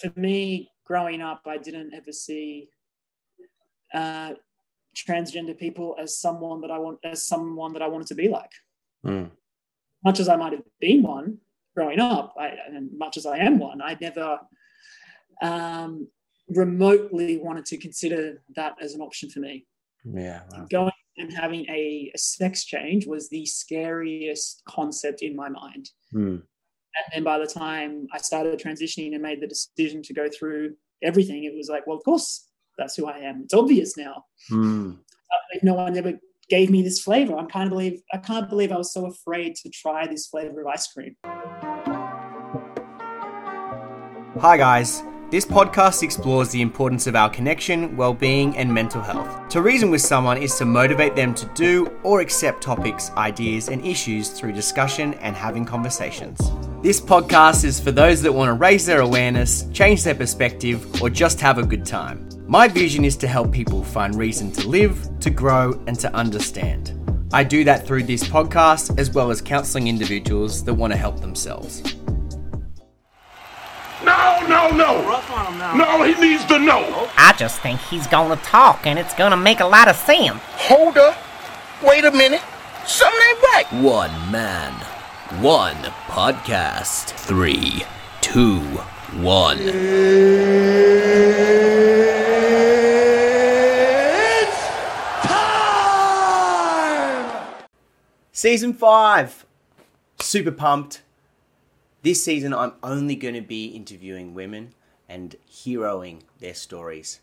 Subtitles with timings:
[0.00, 2.68] for me, growing up, I didn't ever see
[3.92, 4.32] uh,
[4.96, 8.50] transgender people as someone that I want as someone that I wanted to be like.
[9.04, 9.30] Mm.
[10.04, 11.38] Much as I might have been one
[11.74, 14.40] growing up, I, and much as I am one, I never
[15.42, 16.08] um,
[16.48, 19.66] remotely wanted to consider that as an option for me.
[20.04, 20.42] Yeah.
[20.50, 20.66] Wow.
[20.70, 25.90] Going and having a, a, sex change was the scariest concept in my mind.
[26.12, 26.42] Mm.
[26.96, 30.74] And then by the time I started transitioning and made the decision to go through
[31.02, 33.42] everything, it was like, well, of course, that's who I am.
[33.44, 34.24] It's obvious now.
[34.50, 34.98] Mm.
[35.62, 36.14] no one ever
[36.48, 37.36] gave me this flavor.
[37.36, 40.60] I'm kind of believe I can't believe I was so afraid to try this flavor
[40.60, 41.16] of ice cream.
[44.40, 45.02] Hi guys.
[45.28, 49.48] This podcast explores the importance of our connection, well-being, and mental health.
[49.48, 53.84] To reason with someone is to motivate them to do or accept topics, ideas, and
[53.84, 56.40] issues through discussion and having conversations.
[56.86, 61.10] This podcast is for those that want to raise their awareness, change their perspective, or
[61.10, 62.28] just have a good time.
[62.46, 66.92] My vision is to help people find reason to live, to grow, and to understand.
[67.32, 71.20] I do that through this podcast as well as counseling individuals that want to help
[71.20, 71.82] themselves.
[74.04, 75.20] No, no, no.
[75.74, 77.10] No, he needs to know.
[77.16, 80.38] I just think he's gonna talk and it's gonna make a lot of sense.
[80.68, 81.18] Hold up.
[81.82, 82.42] Wait a minute.
[82.86, 83.72] Something ain't right.
[83.72, 84.72] One man,
[85.40, 85.74] one
[86.06, 87.10] podcast.
[87.10, 87.82] Three,
[88.20, 88.60] two,
[89.20, 89.58] one.
[89.58, 89.76] It's
[95.26, 96.44] time.
[98.30, 99.46] Season 5.
[100.20, 101.02] Super pumped.
[102.02, 104.74] This season, I'm only going to be interviewing women
[105.08, 107.18] and heroing their stories,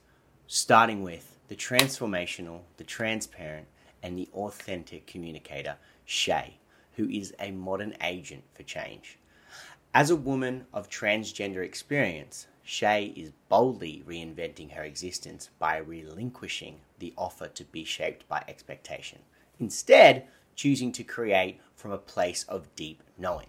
[0.46, 3.68] starting with the transformational, the transparent,
[4.02, 6.58] and the authentic communicator, Shay,
[6.96, 9.18] who is a modern agent for change.
[9.94, 17.14] As a woman of transgender experience, Shay is boldly reinventing her existence by relinquishing the
[17.18, 19.20] offer to be shaped by expectation,
[19.60, 23.48] instead, choosing to create from a place of deep knowing.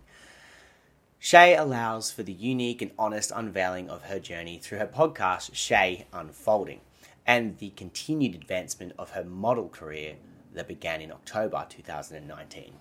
[1.19, 6.07] Shay allows for the unique and honest unveiling of her journey through her podcast, Shay
[6.13, 6.81] Unfolding,
[7.27, 10.17] and the continued advancement of her model career
[10.53, 12.75] that began in October 2019.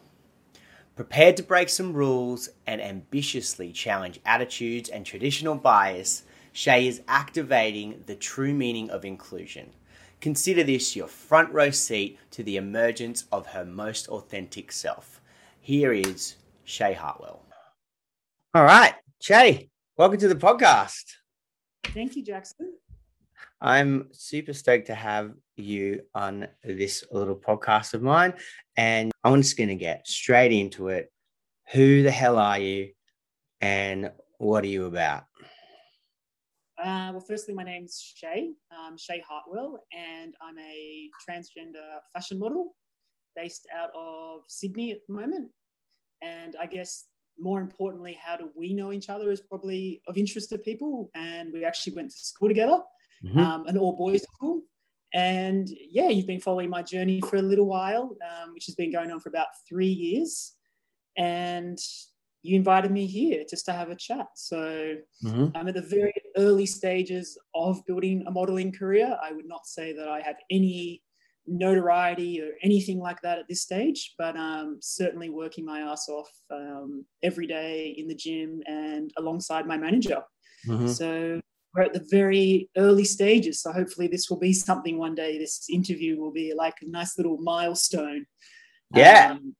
[0.95, 6.21] Prepared to break some rules and ambitiously challenge attitudes and traditional bias,
[6.51, 9.71] Shay is activating the true meaning of inclusion.
[10.21, 15.19] Consider this your front row seat to the emergence of her most authentic self.
[15.59, 17.41] Here is Shay Hartwell.
[18.53, 21.05] All right, Shay, welcome to the podcast.
[21.85, 22.71] Thank you, Jackson.
[23.63, 28.33] I'm super stoked to have you on this little podcast of mine.
[28.75, 31.09] And I'm just going to get straight into it.
[31.71, 32.89] Who the hell are you?
[33.61, 35.23] And what are you about?
[36.77, 42.75] Uh, well, firstly, my name's Shay, um, Shay Hartwell, and I'm a transgender fashion model
[43.37, 45.49] based out of Sydney at the moment.
[46.21, 47.05] And I guess
[47.39, 51.09] more importantly, how do we know each other is probably of interest to people.
[51.15, 52.79] And we actually went to school together,
[53.23, 53.37] Mhm.
[53.37, 54.61] um, an all boys school.
[55.13, 58.91] And yeah, you've been following my journey for a little while, um, which has been
[58.91, 60.53] going on for about three years.
[61.17, 61.77] And
[62.41, 64.27] you invited me here just to have a chat.
[64.35, 65.51] So Mhm.
[65.55, 69.17] I'm at the very early stages of building a modeling career.
[69.21, 71.03] I would not say that I have any
[71.45, 76.31] notoriety or anything like that at this stage, but um, certainly working my ass off
[76.49, 80.23] um, every day in the gym and alongside my manager.
[80.65, 80.89] Mhm.
[80.89, 81.41] So
[81.73, 83.61] we're at the very early stages.
[83.61, 85.37] So hopefully this will be something one day.
[85.37, 88.25] This interview will be like a nice little milestone.
[88.93, 89.31] Yeah.
[89.31, 89.55] um,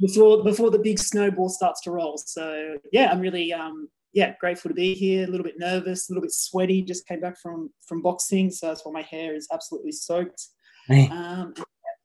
[0.00, 2.18] before before the big snowball starts to roll.
[2.18, 5.24] So yeah, I'm really um, yeah grateful to be here.
[5.24, 6.82] A little bit nervous, a little bit sweaty.
[6.82, 10.48] Just came back from from boxing, so that's why my hair is absolutely soaked.
[10.88, 11.08] Hey.
[11.08, 11.54] Um,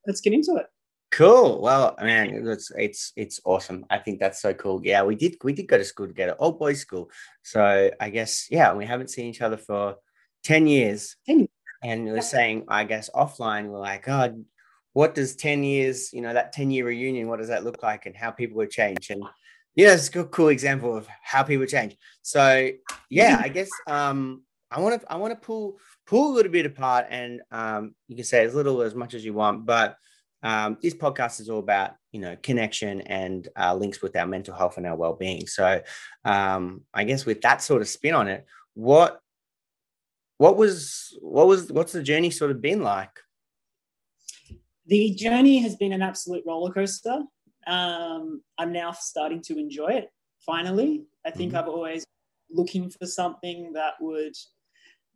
[0.06, 0.68] let's get into it.
[1.12, 1.62] Cool.
[1.62, 3.86] Well, man, it's it's it's awesome.
[3.90, 4.82] I think that's so cool.
[4.84, 7.10] Yeah, we did we did go to school together, old boys school.
[7.44, 9.96] So I guess yeah, we haven't seen each other for
[10.44, 11.16] ten years.
[11.26, 11.50] 10 years.
[11.84, 14.44] And we were saying, I guess offline, we're like, oh,
[14.94, 18.06] what does ten years, you know, that ten year reunion, what does that look like,
[18.06, 19.10] and how people would change?
[19.10, 19.24] And
[19.76, 21.96] yeah, it's a cool example of how people change.
[22.22, 22.72] So
[23.10, 26.66] yeah, I guess um, I want to I want to pull pull a little bit
[26.66, 29.96] apart, and um, you can say as little as much as you want, but
[30.48, 34.56] um, this podcast is all about you know connection and uh, links with our mental
[34.56, 35.82] health and our well-being so
[36.24, 39.20] um, i guess with that sort of spin on it what
[40.38, 43.16] what was what was what's the journey sort of been like
[44.86, 47.18] The journey has been an absolute roller coaster.
[47.66, 50.08] Um, I'm now starting to enjoy it.
[50.46, 50.92] Finally,
[51.26, 51.58] I think Mhm.
[51.58, 52.06] I've always
[52.50, 54.36] looking for something that would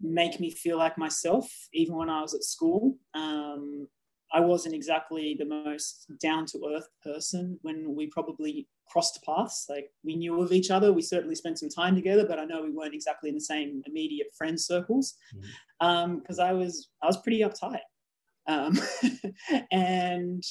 [0.01, 2.97] make me feel like myself, even when I was at school.
[3.13, 3.87] Um,
[4.33, 9.65] I wasn't exactly the most down to earth person when we probably crossed paths.
[9.69, 12.61] Like we knew of each other, we certainly spent some time together, but I know
[12.61, 15.15] we weren't exactly in the same immediate friend circles.
[15.79, 17.79] Because um, I was I was pretty uptight,
[18.47, 18.79] um,
[19.71, 20.43] and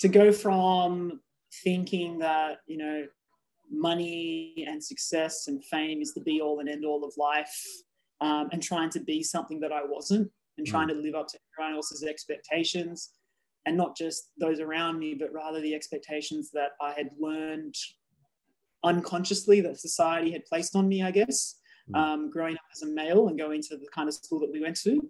[0.00, 1.20] to go from
[1.62, 3.06] thinking that you know
[3.70, 7.64] money and success and fame is the be all and end all of life
[8.20, 11.38] um, and trying to be something that I wasn't and trying to live up to
[11.62, 13.10] everyone else's expectations
[13.66, 17.74] and not just those around me, but rather the expectations that I had learned
[18.84, 21.60] unconsciously that society had placed on me, I guess,
[21.94, 24.60] um, growing up as a male and going to the kind of school that we
[24.60, 25.08] went to.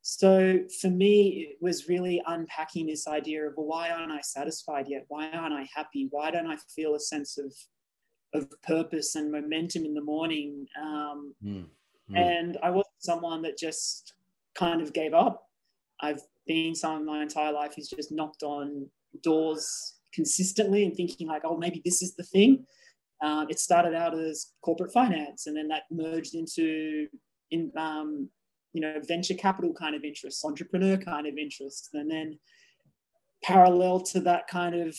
[0.00, 4.86] So for me, it was really unpacking this idea of well, why aren't I satisfied
[4.88, 5.04] yet?
[5.08, 6.08] Why aren't I happy?
[6.10, 7.52] Why don't I feel a sense of
[8.34, 10.66] of purpose and momentum in the morning?
[10.80, 11.66] Um, Mm.
[12.10, 12.16] Mm.
[12.18, 14.14] And I wasn't someone that just
[14.54, 15.48] kind of gave up.
[16.02, 18.88] I've been someone my entire life who's just knocked on
[19.22, 22.66] doors consistently and thinking like, oh, maybe this is the thing.
[23.22, 27.06] Um, it started out as corporate finance, and then that merged into
[27.52, 28.28] in um,
[28.72, 32.38] you know venture capital kind of interests, entrepreneur kind of interests, and then
[33.44, 34.96] parallel to that kind of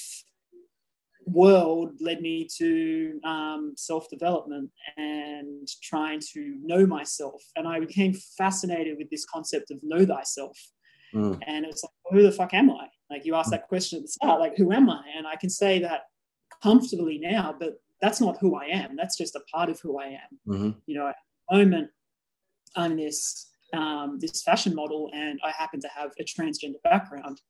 [1.26, 7.44] world led me to um, self development and trying to know myself.
[7.56, 10.58] And I became fascinated with this concept of know thyself.
[11.14, 11.40] Mm.
[11.48, 12.88] And it's like, well, who the fuck am I?
[13.10, 15.04] Like you asked that question at the start, like, who am I?
[15.16, 16.02] And I can say that
[16.62, 18.96] comfortably now, but that's not who I am.
[18.96, 20.40] That's just a part of who I am.
[20.48, 20.76] Mhm.
[20.86, 21.16] You know, at
[21.50, 21.90] the moment,
[22.76, 27.42] I'm this um, this fashion model, and I happen to have a transgender background,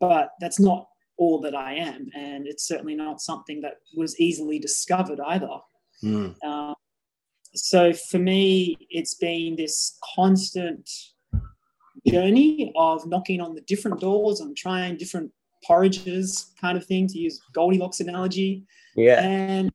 [0.00, 4.58] but that's not all that I am, and it's certainly not something that was easily
[4.58, 5.58] discovered either.
[6.02, 6.42] Mm.
[6.42, 6.74] Um,
[7.54, 10.90] so for me, it's been this constant
[12.06, 15.30] journey of knocking on the different doors and trying different
[15.64, 18.64] porridges, kind of thing, to use Goldilocks analogy.
[18.96, 19.20] Yeah.
[19.20, 19.70] And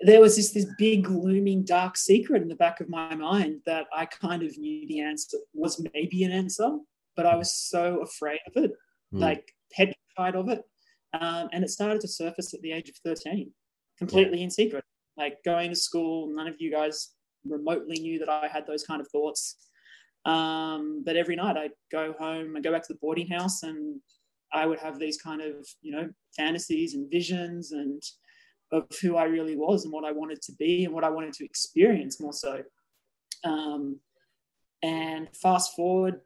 [0.00, 3.86] there was this this big looming dark secret in the back of my mind that
[3.94, 6.70] I kind of knew the answer was maybe an answer,
[7.16, 8.72] but I was so afraid of it,
[9.14, 9.20] Mm.
[9.20, 10.62] like petrified of it.
[11.12, 13.52] Um, and it started to surface at the age of 13,
[13.98, 14.84] completely in secret.
[15.18, 17.10] Like going to school, none of you guys
[17.44, 19.68] remotely knew that I had those kind of thoughts.
[20.24, 24.00] Um, but every night I'd go home and go back to the boarding house and
[24.52, 28.02] I would have these kind of, you know, fantasies and visions and
[28.70, 31.32] of who I really was and what I wanted to be and what I wanted
[31.34, 32.62] to experience more so.
[33.44, 33.98] Um,
[34.82, 36.20] and fast forward,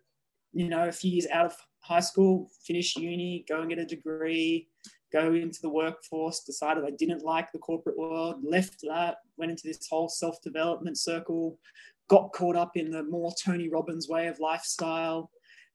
[0.52, 3.84] you know, a few years out of high school, finish uni, go and get a
[3.84, 4.68] degree,
[5.12, 9.66] go into the workforce, decided I didn't like the corporate world, left that, went into
[9.66, 11.58] this whole self development circle,
[12.08, 15.30] got caught up in the more Tony Robbins way of lifestyle.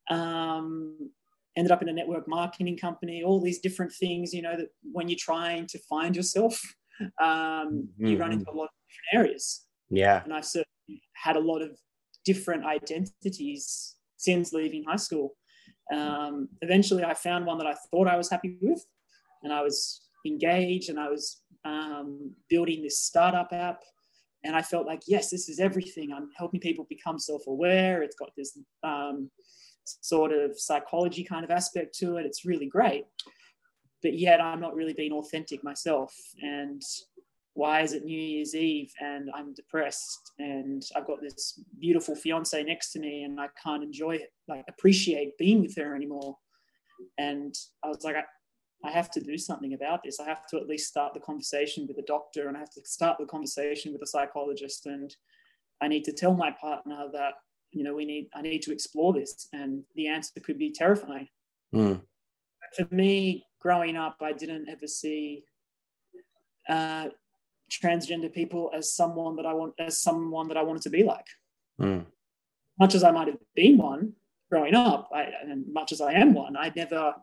[0.09, 1.11] Um,
[1.57, 5.09] ended up in a network marketing company, all these different things, you know, that when
[5.09, 6.61] you're trying to find yourself,
[7.21, 9.65] um, you run into a lot of different areas.
[9.89, 10.23] Yeah.
[10.23, 11.77] And I've certainly had a lot of
[12.25, 15.35] different identities since leaving high school.
[15.93, 18.85] Um, eventually, I found one that I thought I was happy with,
[19.43, 23.81] and I was engaged and I was um, building this startup app.
[24.43, 26.11] And I felt like, yes, this is everything.
[26.11, 28.01] I'm helping people become self aware.
[28.01, 29.29] It's got this um,
[29.85, 32.25] sort of psychology kind of aspect to it.
[32.25, 33.05] It's really great.
[34.01, 36.15] But yet, I'm not really being authentic myself.
[36.41, 36.81] And
[37.53, 42.63] why is it New Year's Eve and I'm depressed and I've got this beautiful fiance
[42.63, 46.37] next to me and I can't enjoy it, like appreciate being with her anymore.
[47.17, 48.15] And I was like,
[48.83, 50.19] I, have to do something about this.
[50.19, 52.81] I have to at least start the conversation with a doctor and I have to
[52.85, 54.85] start the conversation with a psychologist.
[54.85, 55.15] And
[55.81, 57.33] I need to tell my partner that,
[57.71, 59.47] you know, we need, I need to explore this.
[59.53, 61.27] And the answer could be terrifying.
[61.73, 62.01] Mm.
[62.75, 65.43] For me, growing up, I didn't ever see
[66.69, 67.09] uh,
[67.71, 71.25] transgender people as someone that I want as someone that I wanted to be like.
[71.79, 72.05] Mm.
[72.79, 74.13] Much as I might have been one
[74.49, 77.15] growing up, I, and much as I am one, I never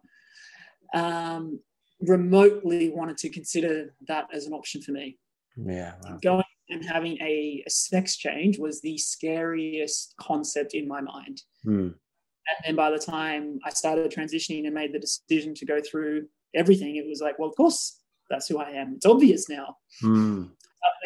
[0.94, 1.60] um,
[2.00, 5.18] remotely wanted to consider that as an option for me.
[5.56, 5.94] Yeah.
[6.04, 6.18] Wow.
[6.22, 11.42] Going and having a, a sex change was the scariest concept in my mind.
[11.64, 11.94] Mm.
[11.94, 16.26] And then by the time I started transitioning and made the decision to go through
[16.54, 18.94] everything, it was like, well, of course, that's who I am.
[18.96, 19.76] It's obvious now.
[20.02, 20.50] Mm.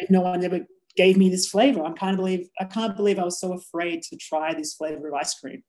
[0.09, 3.23] No one ever gave me this flavor, I'm kind of believe I can't believe I
[3.23, 5.63] was so afraid to try this flavor of ice cream.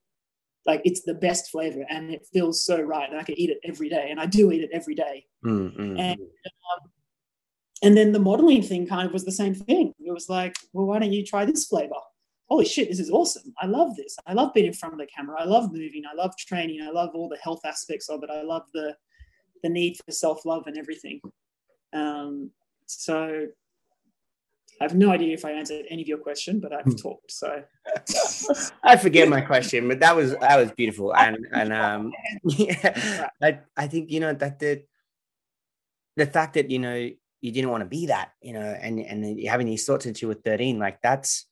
[0.67, 3.61] Like it's the best flavor and it feels so right, and I could eat it
[3.65, 5.27] every day, and I do eat it every day.
[5.45, 5.77] Mm.
[5.77, 6.01] Mm.
[6.01, 6.91] And um,
[7.83, 9.93] and then the modeling thing kind of was the same thing.
[9.99, 11.95] It was like, well, why don't you try this flavor?
[12.49, 13.53] Holy shit, this is awesome.
[13.59, 14.17] I love this.
[14.27, 15.41] I love being in front of the camera.
[15.41, 16.05] I love moving.
[16.11, 16.83] I love training.
[16.83, 18.31] I love all the health aspects of it.
[18.31, 18.97] I love the
[19.63, 21.21] the need for self-love and everything.
[21.95, 22.51] Um,
[22.87, 23.47] so
[24.81, 27.31] I have no idea if I answered any of your question, but I've talked.
[27.31, 27.63] So.
[28.83, 32.13] I forget my question, but that was that was beautiful, and and um,
[32.45, 34.83] yeah, I I think you know that the
[36.17, 39.47] the fact that you know you didn't want to be that, you know, and and
[39.47, 41.47] having these thoughts since you were 13, like that's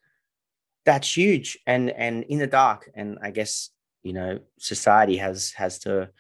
[0.85, 3.71] that's huge, and and in the dark, and I guess
[4.03, 6.11] you know society has has to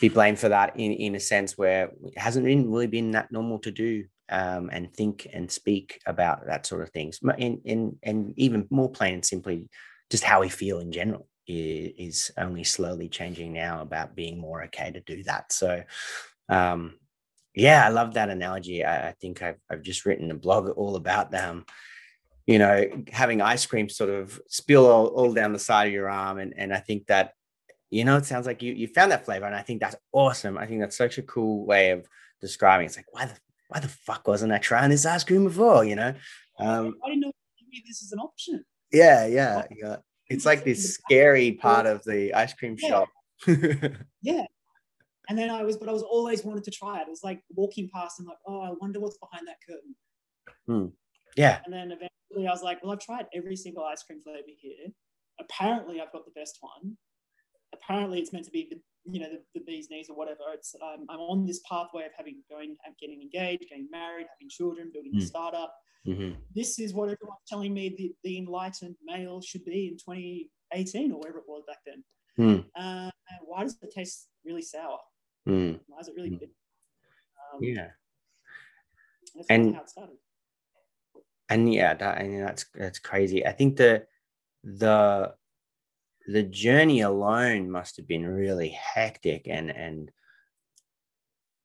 [0.00, 3.30] be blamed for that in in a sense where it hasn't been really been that
[3.32, 7.20] normal to do um, and think and speak about that sort of things.
[7.38, 9.68] And, and, and even more plain and simply,
[10.10, 14.90] just how we feel in general is, only slowly changing now about being more okay
[14.90, 15.52] to do that.
[15.52, 15.82] So,
[16.48, 16.94] um,
[17.54, 18.84] yeah, I love that analogy.
[18.84, 21.66] I, I, think I've, I've just written a blog all about them.
[22.46, 26.08] You know, having ice cream sort of spill all, all down the side of your
[26.08, 26.38] arm.
[26.38, 27.32] And, and I think that,
[27.90, 29.46] you know, it sounds like you, you found that flavor.
[29.46, 30.56] And I think that's awesome.
[30.56, 32.06] I think that's such a cool way of
[32.40, 32.86] describing.
[32.86, 33.36] It's like, why the
[33.72, 35.84] why the fuck wasn't I trying this ice cream before?
[35.84, 36.14] You know,
[36.58, 37.32] um, I didn't know
[37.86, 38.64] this is an option.
[38.92, 39.96] Yeah, yeah, yeah.
[40.28, 42.88] It's like this scary part of the ice cream yeah.
[42.88, 43.08] shop.
[44.22, 44.44] yeah.
[45.28, 47.02] And then I was, but I was always wanted to try it.
[47.02, 49.94] It was like walking past and like, oh, I wonder what's behind that curtain.
[50.66, 50.94] Hmm.
[51.36, 51.60] Yeah.
[51.64, 54.92] And then eventually I was like, well, I've tried every single ice cream flavor here.
[55.40, 56.98] Apparently, I've got the best one.
[57.72, 60.74] Apparently, it's meant to be the you know the, the bee's knees or whatever it's
[60.82, 65.12] um, i'm on this pathway of having going getting engaged getting married having children building
[65.14, 65.22] mm.
[65.22, 65.74] a startup
[66.06, 66.32] mm-hmm.
[66.54, 71.18] this is what everyone's telling me the, the enlightened male should be in 2018 or
[71.18, 72.04] whatever it was back then
[72.38, 72.64] mm.
[72.76, 73.10] uh,
[73.44, 74.98] why does it taste really sour
[75.48, 75.78] mm.
[75.88, 76.52] why is it really bitter
[77.52, 77.88] um, yeah
[79.50, 79.76] and
[81.48, 84.06] and yeah that, I mean, that's that's crazy i think the
[84.62, 85.34] the
[86.26, 90.10] the journey alone must have been really hectic and and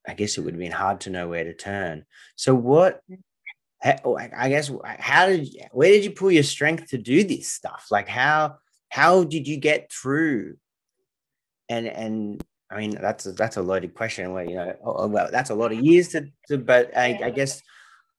[0.07, 2.05] I guess it would have been hard to know where to turn.
[2.35, 3.01] So what
[4.05, 7.51] oh, I guess how did you, where did you pull your strength to do this
[7.51, 7.87] stuff?
[7.91, 8.57] Like how
[8.89, 10.55] how did you get through?
[11.69, 14.31] And and I mean that's a, that's a loaded question.
[14.31, 17.19] Well, you know, oh, oh, well, that's a lot of years to, to but I,
[17.25, 17.61] I guess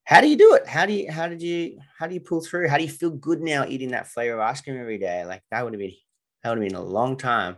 [0.03, 0.67] how do you do it?
[0.67, 2.67] How do you how did you how do you pull through?
[2.67, 5.25] How do you feel good now eating that flavor of ice cream every day?
[5.25, 5.91] Like that would have been
[6.43, 7.57] that would have been a long time.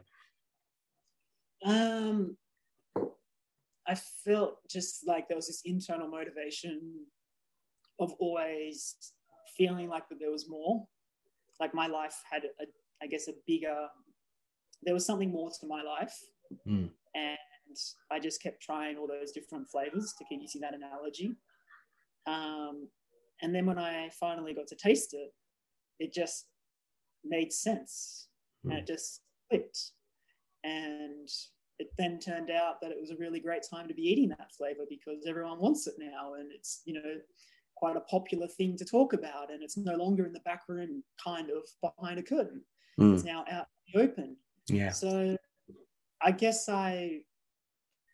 [1.66, 2.38] Um,
[3.88, 7.06] I felt just like there was this internal motivation
[8.00, 8.96] of always
[9.58, 10.86] feeling like that there was more.
[11.60, 12.66] Like my life had, a,
[13.04, 13.88] I guess, a bigger.
[14.84, 16.18] There was something more to my life,
[16.68, 16.90] mm.
[17.14, 17.38] and
[18.12, 21.36] I just kept trying all those different flavors to keep using that analogy.
[22.26, 22.88] Um,
[23.44, 25.30] and then when I finally got to taste it,
[26.00, 26.48] it just
[27.24, 28.30] made sense
[28.64, 29.92] and it just clicked.
[30.64, 31.28] And
[31.80, 34.52] it then turned out that it was a really great time to be eating that
[34.56, 37.16] flavor because everyone wants it now, and it's you know
[37.76, 41.04] quite a popular thing to talk about, and it's no longer in the back room,
[41.24, 42.62] kind of behind a curtain.
[43.00, 43.16] Mm.
[43.16, 44.38] It's now out in the open.
[44.68, 44.92] Yeah.
[44.92, 45.36] So
[46.22, 47.22] I guess I,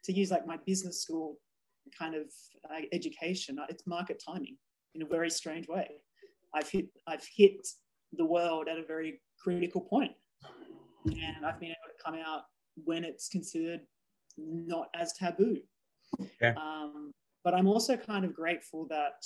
[0.06, 1.38] to use like my business school
[1.98, 2.27] kind of
[2.72, 4.56] uh, education, it's market timing
[4.96, 5.89] in a very strange way.
[6.54, 7.68] I've hit I've hit
[8.13, 10.13] the world at a very critical point
[11.06, 12.44] and I've been able to come out
[12.84, 13.82] when it's considered
[14.38, 15.58] not as taboo.
[16.41, 16.53] Yeah.
[16.56, 17.12] Um,
[17.44, 19.25] but I'm also kind of grateful that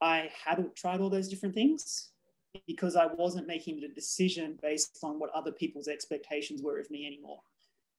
[0.00, 2.10] I hadn't tried all those different things
[2.66, 7.06] because I wasn't making the decision based on what other people's expectations were of me
[7.06, 7.40] anymore.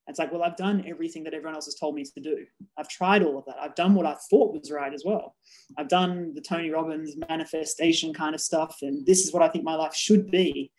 [0.07, 2.45] It's like, well, I've done everything that everyone else has told me to do.
[2.77, 3.55] I've tried all of that.
[3.59, 5.35] I've done what I thought was right as well.
[5.77, 9.63] I've done the Tony Robbins manifestation kind of stuff, and this is what I think
[9.63, 10.71] my life should be.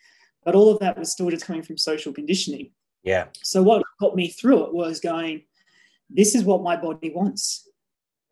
[0.45, 2.71] But all of that was still just coming from social conditioning.
[3.03, 3.27] Yeah.
[3.43, 5.43] So what got me through it was going,
[6.11, 7.69] this is what my body wants.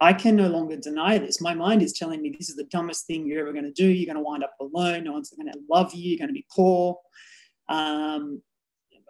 [0.00, 1.40] I can no longer deny this.
[1.40, 3.86] My mind is telling me this is the dumbest thing you're ever going to do.
[3.86, 5.04] You're going to wind up alone.
[5.04, 6.10] No one's going to love you.
[6.10, 6.98] You're going to be poor.
[7.68, 8.42] Um,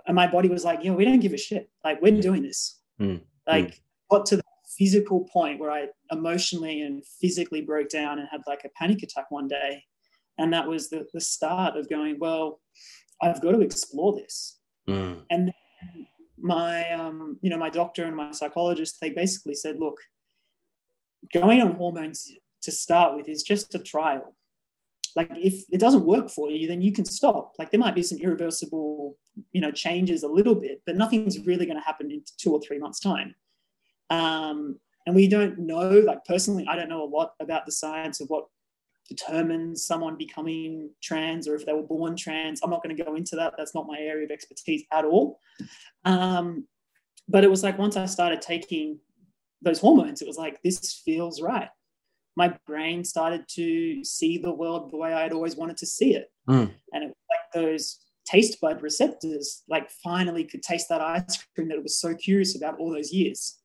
[0.06, 1.70] and my body was like, "Yeah, we don't give a shit.
[1.84, 3.22] Like we're doing this." Mm.
[3.46, 3.80] Like mm.
[4.10, 4.42] got to the
[4.76, 9.30] physical point where I emotionally and physically broke down and had like a panic attack
[9.30, 9.84] one day,
[10.38, 12.18] and that was the the start of going.
[12.18, 12.60] Well,
[13.22, 14.58] I've got to explore this.
[14.88, 15.22] Mm.
[15.30, 15.52] And
[16.38, 19.96] my, um, you know, my doctor and my psychologist, they basically said, look,
[21.32, 22.28] going on hormones
[22.62, 24.34] to start with is just a trial.
[25.14, 27.52] Like if it doesn't work for you, then you can stop.
[27.58, 29.16] Like there might be some irreversible,
[29.52, 32.60] you know, changes a little bit, but nothing's really going to happen in two or
[32.60, 33.34] three months' time.
[34.10, 38.20] Um, and we don't know like personally i don't know a lot about the science
[38.20, 38.46] of what
[39.08, 42.60] determines someone becoming trans or if they were born trans.
[42.62, 43.54] I'm not going to go into that.
[43.58, 45.38] That's not my area of expertise at all.
[46.04, 46.66] Um,
[47.28, 48.98] but it was like once i started taking
[49.62, 51.68] those hormones it was like this feels right.
[52.34, 56.30] My brain started to see the world the way i'd always wanted to see it.
[56.48, 56.72] Mm.
[56.92, 61.68] and it was like those taste bud receptors like finally could taste that ice cream
[61.68, 63.58] that it was so curious about all those years.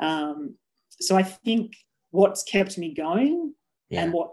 [0.00, 0.56] Um,
[1.00, 1.72] so I think
[2.10, 3.54] what's kept me going
[3.88, 4.02] Yeah.
[4.02, 4.32] and what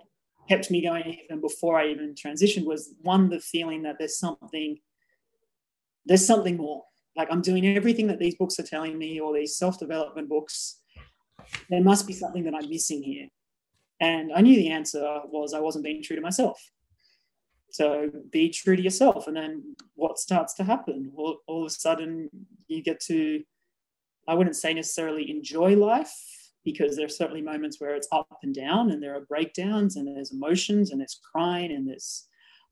[0.50, 4.79] kept me going even before I even transitioned was one, the feeling that there's something,
[6.05, 6.83] there's something more.
[7.15, 10.79] Like I'm doing everything that these books are telling me, or these self-development books.
[11.69, 13.27] There must be something that I'm missing here.
[14.00, 16.60] And I knew the answer was I wasn't being true to myself.
[17.69, 19.27] So be true to yourself.
[19.27, 21.12] And then what starts to happen?
[21.15, 22.29] All, all of a sudden,
[22.67, 23.43] you get to
[24.27, 26.13] I wouldn't say necessarily enjoy life
[26.63, 30.08] because there are certainly moments where it's up and down and there are breakdowns and
[30.08, 32.27] there's emotions and there's crying and there's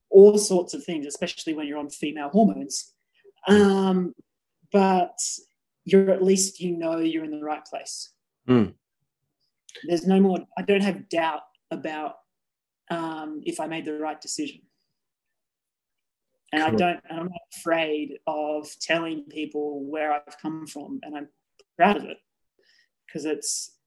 [0.09, 2.93] all sorts of things, especially when you're on female hormones.
[3.47, 4.13] Um,
[4.71, 5.17] but
[5.83, 8.11] you're at least you know you're in the right place.
[8.47, 8.73] Mm.
[9.83, 12.15] There's no more, I don't have doubt about
[12.89, 14.61] um, if I made the right decision.
[16.53, 21.15] And I don't, and I'm not afraid of telling people where I've come from, and
[21.15, 21.29] I'm
[21.77, 22.17] proud of it
[23.07, 23.77] because it's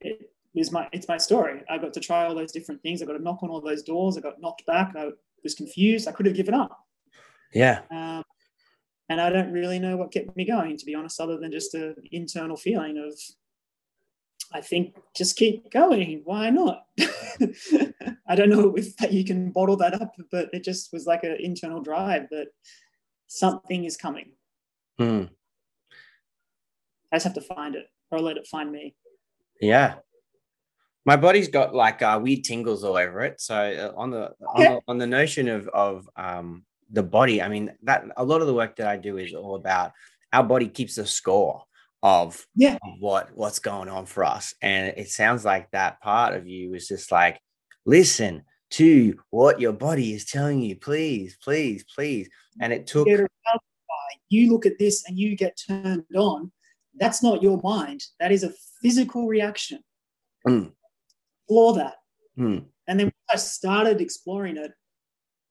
[0.00, 1.62] it was my it's my story.
[1.68, 3.02] I got to try all those different things.
[3.02, 4.16] I got to knock on all those doors.
[4.16, 4.94] I got knocked back.
[4.96, 5.10] I
[5.42, 6.08] was confused.
[6.08, 6.78] I could have given up.
[7.52, 7.82] Yeah.
[7.90, 8.22] Um,
[9.08, 11.74] and I don't really know what kept me going, to be honest, other than just
[11.74, 13.14] an internal feeling of,
[14.52, 16.22] I think, just keep going.
[16.24, 16.86] Why not?
[18.28, 21.22] I don't know if that you can bottle that up, but it just was like
[21.22, 22.48] an internal drive that
[23.28, 24.32] something is coming.
[25.00, 25.30] Mm.
[27.12, 28.96] I just have to find it or let it find me.
[29.60, 29.96] Yeah.
[31.04, 33.40] My body's got like uh, weird tingles all over it.
[33.40, 34.74] So uh, on the on, Yeah.
[34.74, 38.46] the on the notion of of um, the body, I mean that a lot of
[38.48, 39.92] the work that I do is all about
[40.32, 41.62] our body keeps a score
[42.02, 42.74] of Yeah.
[42.82, 46.74] of what what's going on for us, and it sounds like that part of you
[46.74, 47.40] is just like
[47.84, 52.28] listen to what your body is telling you, please, please, please,
[52.60, 54.18] and it took Get aroused by.
[54.28, 56.50] You look at this and you get turned on.
[56.98, 58.02] That's not your mind.
[58.20, 59.80] That is a physical reaction.
[60.46, 60.72] Mm.
[61.44, 61.94] Explore that.
[62.38, 62.64] Mm.
[62.88, 64.72] And then I started exploring it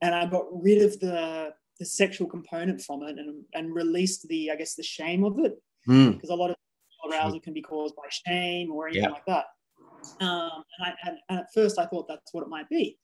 [0.01, 4.49] and I got rid of the the sexual component from it and, and released the,
[4.49, 5.61] I guess, the shame of it.
[5.89, 6.13] Mm.
[6.13, 6.55] Because a lot of
[7.11, 9.09] arousal can be caused by shame or anything Yeah.
[9.09, 9.45] like that.
[10.21, 12.97] Um, and, I, and, and at first I thought that's what it might be.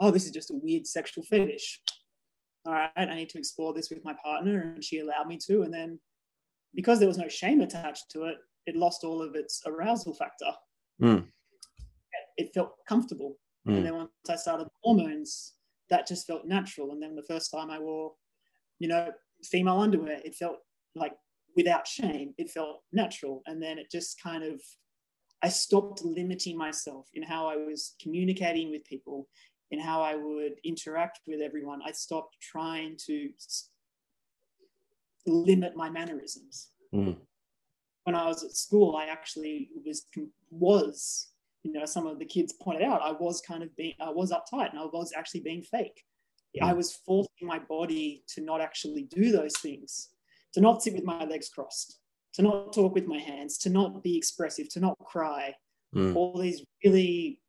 [0.00, 1.80] Oh, this is just a weird sexual fetish.
[2.66, 5.62] All right, I need to explore this with my partner, and she allowed me to.
[5.62, 6.00] And then
[6.76, 8.36] because there was no shame attached to it,
[8.66, 10.52] it lost all of its arousal factor.
[11.02, 11.26] Mm.
[12.36, 13.38] It felt comfortable.
[13.66, 13.76] Mm.
[13.76, 15.54] And then once I started hormones,
[15.90, 16.92] that just felt natural.
[16.92, 18.12] And then the first time I wore,
[18.78, 19.10] you know,
[19.44, 20.58] female underwear, it felt
[20.94, 21.12] like
[21.56, 23.42] without shame, it felt natural.
[23.46, 24.60] And then it just kind of,
[25.42, 29.28] I stopped limiting myself in how I was communicating with people,
[29.70, 31.80] in how I would interact with everyone.
[31.84, 33.30] I stopped trying to
[35.26, 36.68] limit my mannerisms.
[36.94, 37.16] Mm.
[38.04, 40.06] When I was at school, I actually was
[40.50, 41.28] was
[41.64, 44.30] you know some of the kids pointed out I was kind of being I was
[44.30, 46.04] uptight and I was actually being fake.
[46.62, 50.08] I was forcing my body to not actually do those things,
[50.54, 51.98] to not sit with my legs crossed,
[52.34, 55.54] to not talk with my hands, to not be expressive, to not cry.
[55.94, 56.16] Mm.
[56.16, 57.40] All these really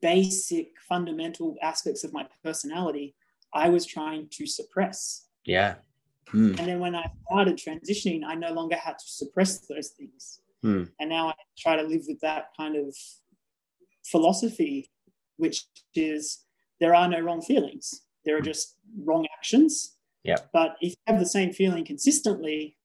[0.00, 3.14] basic, fundamental aspects of my personality,
[3.52, 5.26] I was trying to suppress.
[5.44, 5.76] Yeah.
[6.32, 6.58] Mm.
[6.58, 10.40] And then when I started transitioning, I no longer had to suppress those things.
[10.62, 10.84] Hmm.
[10.98, 12.96] And now I try to live with that kind of
[14.06, 14.90] philosophy,
[15.36, 16.44] which is
[16.80, 18.02] there are no wrong feelings.
[18.24, 19.96] There are just wrong actions.
[20.22, 20.38] Yeah.
[20.52, 22.78] But if you have the same feeling consistently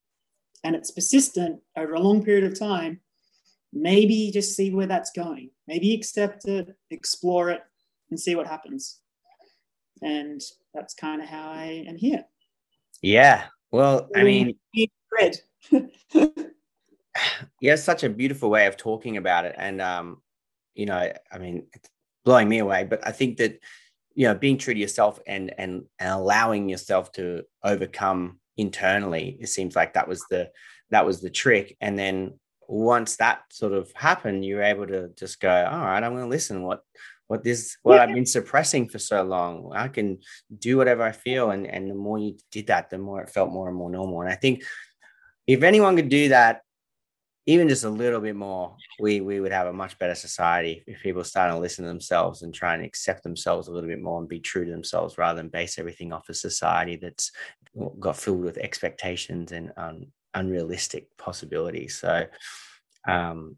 [0.63, 2.99] and it's persistent over a long period of time,
[3.71, 5.51] maybe just see where that's going.
[5.67, 7.61] Maybe accept it, explore it,
[8.09, 8.99] and see what happens.
[10.01, 10.41] And
[10.73, 12.25] that's kind of how I am here.
[13.01, 13.45] Yeah.
[13.71, 14.55] Well, I mean,
[15.11, 15.37] Red.
[17.61, 19.55] yeah, such a beautiful way of talking about it.
[19.57, 20.21] And um,
[20.73, 21.89] you know, I mean, it's
[22.25, 23.59] blowing me away, but I think that
[24.15, 29.47] you know, being true to yourself and and, and allowing yourself to overcome internally, it
[29.47, 30.49] seems like that was the
[30.89, 31.77] that was the trick.
[31.81, 36.03] And then once that sort of happened, you were able to just go, all right,
[36.03, 36.83] I'm gonna listen what
[37.29, 38.03] what this what Yeah.
[38.03, 39.71] I've been suppressing for so long.
[39.73, 40.17] I can
[40.57, 41.51] do whatever I feel.
[41.51, 44.21] And and the more you did that, the more it felt more and more normal.
[44.21, 44.63] And I think
[45.45, 46.61] if anyone could do that
[47.45, 51.01] even just a little bit more, we we would have a much better society if
[51.01, 54.19] people started to listen to themselves and try and accept themselves a little bit more
[54.19, 57.31] and be true to themselves rather than base everything off a society that's
[57.99, 61.97] got filled with expectations and um, unrealistic possibilities.
[61.99, 62.25] So,
[63.07, 63.57] um,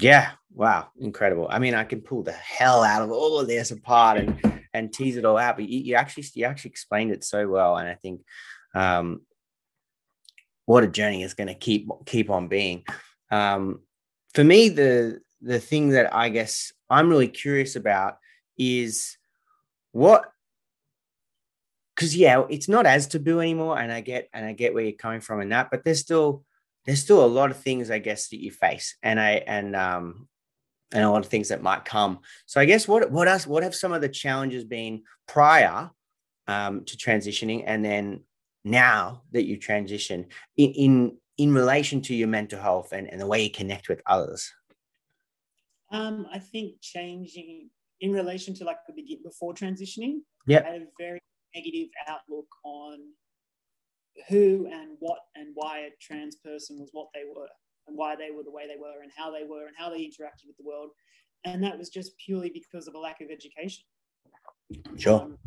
[0.00, 1.48] yeah, wow, incredible.
[1.50, 4.92] I mean, I can pull the hell out of all of this apart and and
[4.92, 7.88] tease it all out, but you, you actually you actually explained it so well, and
[7.88, 8.22] I think
[8.74, 9.22] um,
[10.66, 12.84] what a journey is going to keep keep on being.
[13.30, 13.80] Um,
[14.34, 18.18] for me, the the thing that I guess I'm really curious about
[18.56, 19.16] is
[19.92, 20.30] what
[21.94, 24.92] because yeah, it's not as taboo anymore, and I get and I get where you're
[24.92, 26.44] coming from in that, but there's still
[26.88, 30.26] there's still a lot of things I guess that you face, and I and um
[30.90, 32.20] and a lot of things that might come.
[32.46, 35.90] So I guess what what else what have some of the challenges been prior
[36.46, 38.24] um, to transitioning, and then
[38.64, 43.26] now that you transition in, in in relation to your mental health and, and the
[43.26, 44.50] way you connect with others?
[45.92, 47.68] Um, I think changing
[48.00, 51.20] in relation to like the begin before transitioning, yeah, I had a very
[51.54, 53.00] negative outlook on
[54.28, 57.48] who and what and why a trans person was what they were
[57.86, 60.00] and why they were the way they were and how they were and how they
[60.00, 60.90] interacted with the world.
[61.44, 63.84] And that was just purely because of a lack of education.
[64.96, 65.22] Sure.
[65.22, 65.38] Um,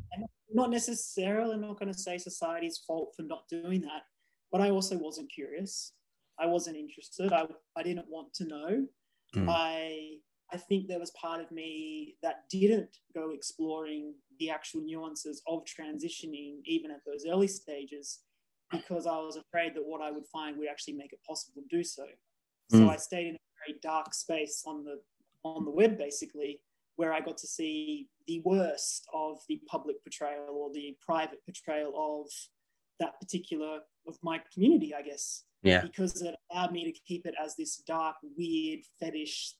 [0.53, 4.03] not necessarily, I'm not going to say society's fault for not doing that,
[4.51, 5.93] but I also wasn't curious.
[6.39, 7.31] I wasn't interested.
[7.31, 8.87] I, I didn't want to know.
[9.35, 9.47] Mm.
[9.49, 10.17] I
[10.53, 15.63] I think there was part of me that didn't go exploring the actual nuances of
[15.63, 18.19] transitioning, even at those early stages,
[18.71, 21.75] because I was afraid that what I would find would actually make it possible to
[21.75, 22.05] do so.
[22.69, 22.89] So mm.
[22.89, 25.01] I stayed in a very dark space on the
[25.43, 26.61] on the web, basically,
[26.95, 31.93] where I got to see the worst of the public portrayal or the private portrayal
[31.97, 32.29] of
[32.99, 35.43] that particular of my community, I guess.
[35.63, 35.81] Yeah.
[35.81, 39.55] Because it allowed me to keep it as this dark, weird fetish,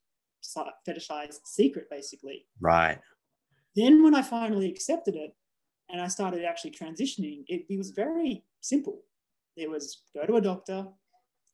[0.87, 2.45] fetishized secret, basically.
[2.59, 2.99] Right.
[3.75, 5.33] Then when I finally accepted it
[5.91, 9.01] and I started actually transitioning, it, it was very simple.
[9.57, 10.87] It was go to a doctor,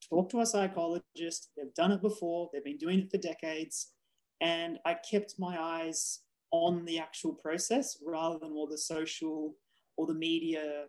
[0.10, 1.50] talk to a psychologist.
[1.58, 2.50] They've done it before.
[2.54, 3.94] They've been doing it for decades.
[4.42, 6.20] And I kept my eyes
[6.52, 9.56] on the actual process rather than all the social
[9.98, 10.86] or the media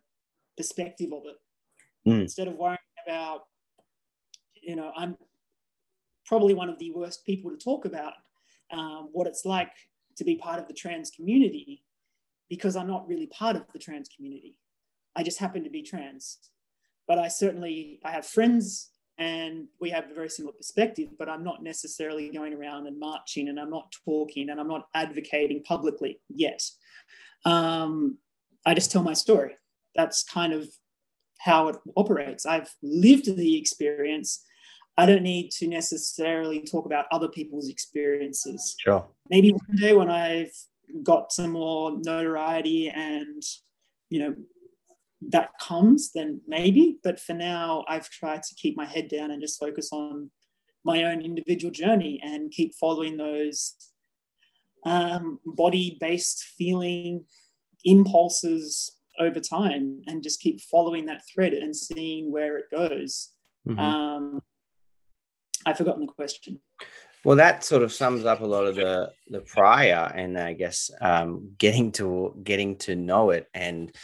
[0.57, 1.37] perspective of it.
[2.09, 2.23] Mm.
[2.23, 3.45] Instead of worrying about,
[4.63, 5.17] you know, I'm
[6.27, 8.13] probably one of the worst people to talk about
[8.71, 9.73] um, what it's like
[10.17, 11.83] to be part of the trans community
[12.49, 14.57] because I'm not really part of the trans community.
[15.17, 16.39] I just happen to be trans.
[17.07, 21.43] But I certainly I have friends and we have a very similar perspective, but I'm
[21.43, 26.21] not necessarily going around and marching and I'm not talking and I'm not advocating publicly
[26.29, 26.63] yet.
[27.45, 28.19] Um,
[28.65, 29.57] I just tell my story.
[29.97, 30.69] That's kind of
[31.39, 32.47] how it operates.
[32.47, 34.45] I've lived the experience.
[34.97, 38.77] I don't need to necessarily talk about other people's experiences.
[38.79, 39.07] Sure.
[39.31, 40.53] Maybe one day when I've
[41.03, 43.43] got some more notoriety and,
[44.11, 44.35] you know,
[45.31, 46.99] that comes, then maybe.
[47.03, 50.31] But for now, I've tried to keep my head down and just focus on
[50.85, 53.75] my own individual journey and keep following those
[54.87, 57.25] um, body based feeling
[57.85, 63.33] impulses over time and just keep following that thread and seeing where it goes.
[63.69, 63.79] Mm-hmm.
[63.79, 64.43] Um,
[65.67, 66.61] I've forgotten the question.
[67.29, 70.91] Well, that sort of sums up a lot of the the prior, and I guess
[71.03, 73.95] um, getting to getting to know it and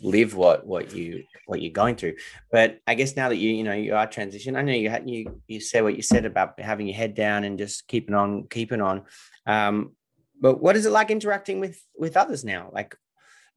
[0.00, 2.14] live what what you what you're going through.
[2.52, 5.10] But I guess now that you you know you are transition, I know you had
[5.10, 8.46] you you said what you said about having your head down and just keeping on
[8.48, 9.02] keeping on.
[9.44, 9.96] Um,
[10.40, 12.70] but what is it like interacting with with others now?
[12.72, 12.94] Like,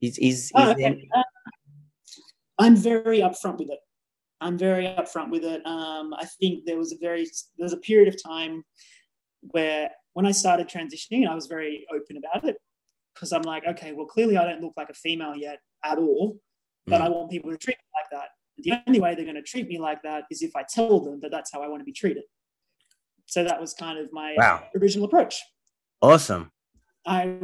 [0.02, 0.82] is is, is oh, okay.
[0.82, 0.98] there...
[1.16, 1.24] uh,
[2.58, 3.82] I'm very upfront with it.
[4.42, 5.64] I'm very upfront with it.
[5.64, 7.30] Um, I think there was a very
[7.60, 8.64] there's a period of time
[9.42, 12.58] where when I started transitioning, I was very open about it
[13.14, 16.38] because I'm like, okay, well, clearly I don't look like a female yet at all,
[16.86, 17.06] but mm.
[17.06, 18.30] I want people to treat me like that.
[18.58, 21.20] The only way they're going to treat me like that is if I tell them
[21.22, 22.24] that that's how I want to be treated.
[23.26, 24.64] So that was kind of my wow.
[24.80, 25.42] original approach.
[26.02, 26.52] Awesome.
[27.06, 27.38] I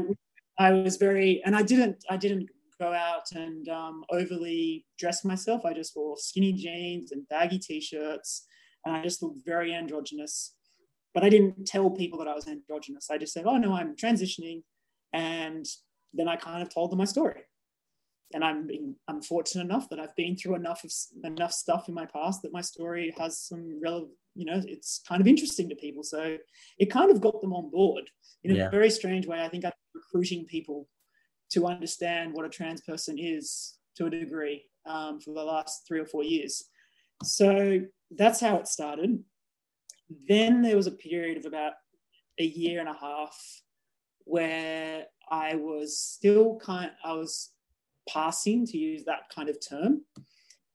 [0.60, 5.66] I was very, and I didn't I didn't go out and um, overly dress myself.
[5.66, 8.46] I just wore skinny jeans and baggy t-shirts,
[8.86, 10.54] and I just looked very androgynous.
[11.14, 13.10] But I didn't tell people that I was androgynous.
[13.10, 14.64] I just said, "Oh no, I'm transitioning,"
[15.14, 15.66] and
[16.14, 17.42] then I kind of told them my story.
[18.34, 18.70] And I'm
[19.08, 20.92] I'm fortunate enough that I've been through enough of
[21.24, 25.22] enough stuff in my past that my story has some relevant, you know, it's kind
[25.22, 26.04] of interesting to people.
[26.04, 26.38] So
[26.78, 28.10] it kind of got them on board
[28.44, 28.70] in a yeah.
[28.70, 29.42] very strange way.
[29.42, 30.88] I think I'm recruiting people
[31.52, 36.00] to understand what a trans person is to a degree um, for the last three
[36.00, 36.64] or four years.
[37.24, 39.24] So that's how it started.
[40.28, 41.74] Then there was a period of about
[42.40, 43.36] a year and a half
[44.24, 47.52] where I was still kind I was
[48.08, 50.04] passing to use that kind of term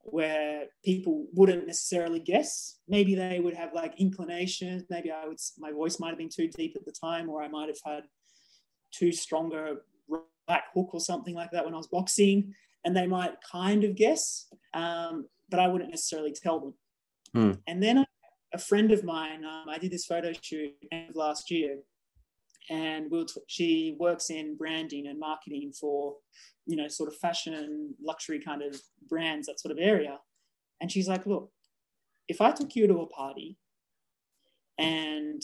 [0.05, 2.79] where people wouldn't necessarily guess.
[2.89, 4.85] Maybe they would have like inclinations.
[4.91, 7.49] Maybe I would my voice might have been too deep at the time or I
[7.49, 8.05] might have had
[8.93, 12.53] too stronger right hook or something like that when I was boxing
[12.85, 16.75] and they might kind of guess um, but I wouldn't necessarily tell them.
[17.35, 17.53] Hmm.
[17.67, 18.05] and then
[18.55, 20.75] a friend of mine um, I did this photo shoot
[21.15, 21.79] last year
[22.71, 26.17] and we'll t- she works in branding and marketing for
[26.67, 30.19] you know sort of fashion luxury kind of brands that sort of area.
[30.81, 31.51] And she's like look
[32.29, 33.57] if i took you to a party
[34.79, 35.43] and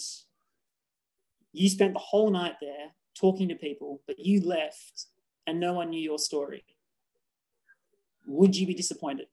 [1.52, 5.06] you spent the whole night there talking to people but you left
[5.46, 6.64] and no one knew your story
[8.26, 9.26] would you be disappointed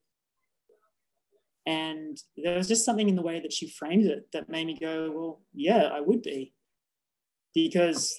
[1.66, 4.78] and there was just something in the way that she framed it that made me
[4.80, 6.54] go well yeah i would be
[7.54, 8.16] because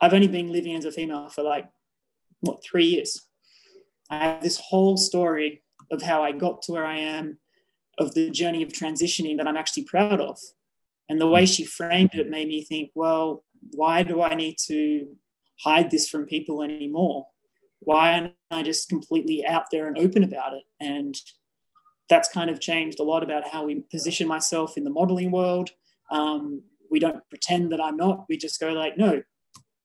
[0.00, 1.68] I've only been living as a female for like
[2.40, 3.26] what three years.
[4.08, 7.38] I have this whole story of how I got to where I am,
[7.98, 10.38] of the journey of transitioning that I'm actually proud of.
[11.08, 15.06] And the way she framed it made me think, well, why do I need to
[15.62, 17.26] hide this from people anymore?
[17.80, 20.62] Why am I just completely out there and open about it?
[20.80, 21.14] And
[22.10, 25.70] that's kind of changed a lot about how we position myself in the modeling world.
[26.10, 28.26] Um, we don't pretend that I'm not.
[28.28, 29.22] We just go like, no,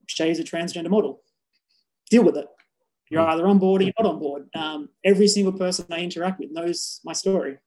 [0.07, 1.21] Shay is a transgender model.
[2.09, 2.47] Deal with it.
[3.11, 3.29] You're Mm.
[3.29, 4.49] either on board or you're not on board.
[4.55, 7.59] Um, every single person I interact with knows my story.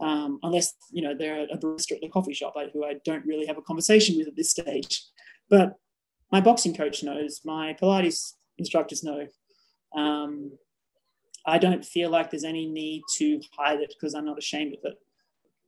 [0.00, 3.26] Um, unless you know they're a barista at the coffee shop, like, who I don't
[3.26, 5.04] really have a conversation with at this stage.
[5.50, 5.74] But
[6.30, 7.40] my boxing coach knows.
[7.44, 9.26] My Pilates instructors know.
[9.94, 10.52] Um,
[11.48, 14.92] I don't feel like there's any need to hide it because I'm not ashamed of
[14.92, 14.98] it.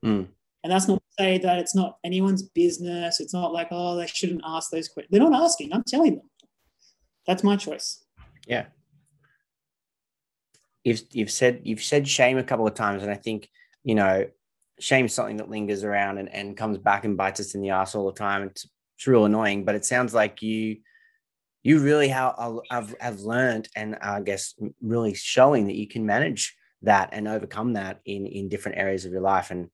[0.04, 0.28] Mm.
[0.62, 3.20] And that's not to say that it's not anyone's business.
[3.20, 5.10] It's not like, oh, they shouldn't ask those questions.
[5.10, 5.72] They're not asking.
[5.72, 6.30] I'm telling them.
[7.26, 8.04] That's my choice.
[8.46, 8.66] Yeah.
[10.84, 13.48] You've you've said you've said shame a couple of times, and I think
[13.84, 14.26] you know
[14.78, 17.70] shame is something that lingers around and, and comes back and bites us in the
[17.70, 18.44] ass all the time.
[18.44, 18.66] It's
[18.96, 20.78] it's real annoying, but it sounds like you
[21.62, 22.36] you really have
[22.70, 27.74] have, have learned and I guess really showing that you can manage that and overcome
[27.74, 29.68] that in in different areas of your life, and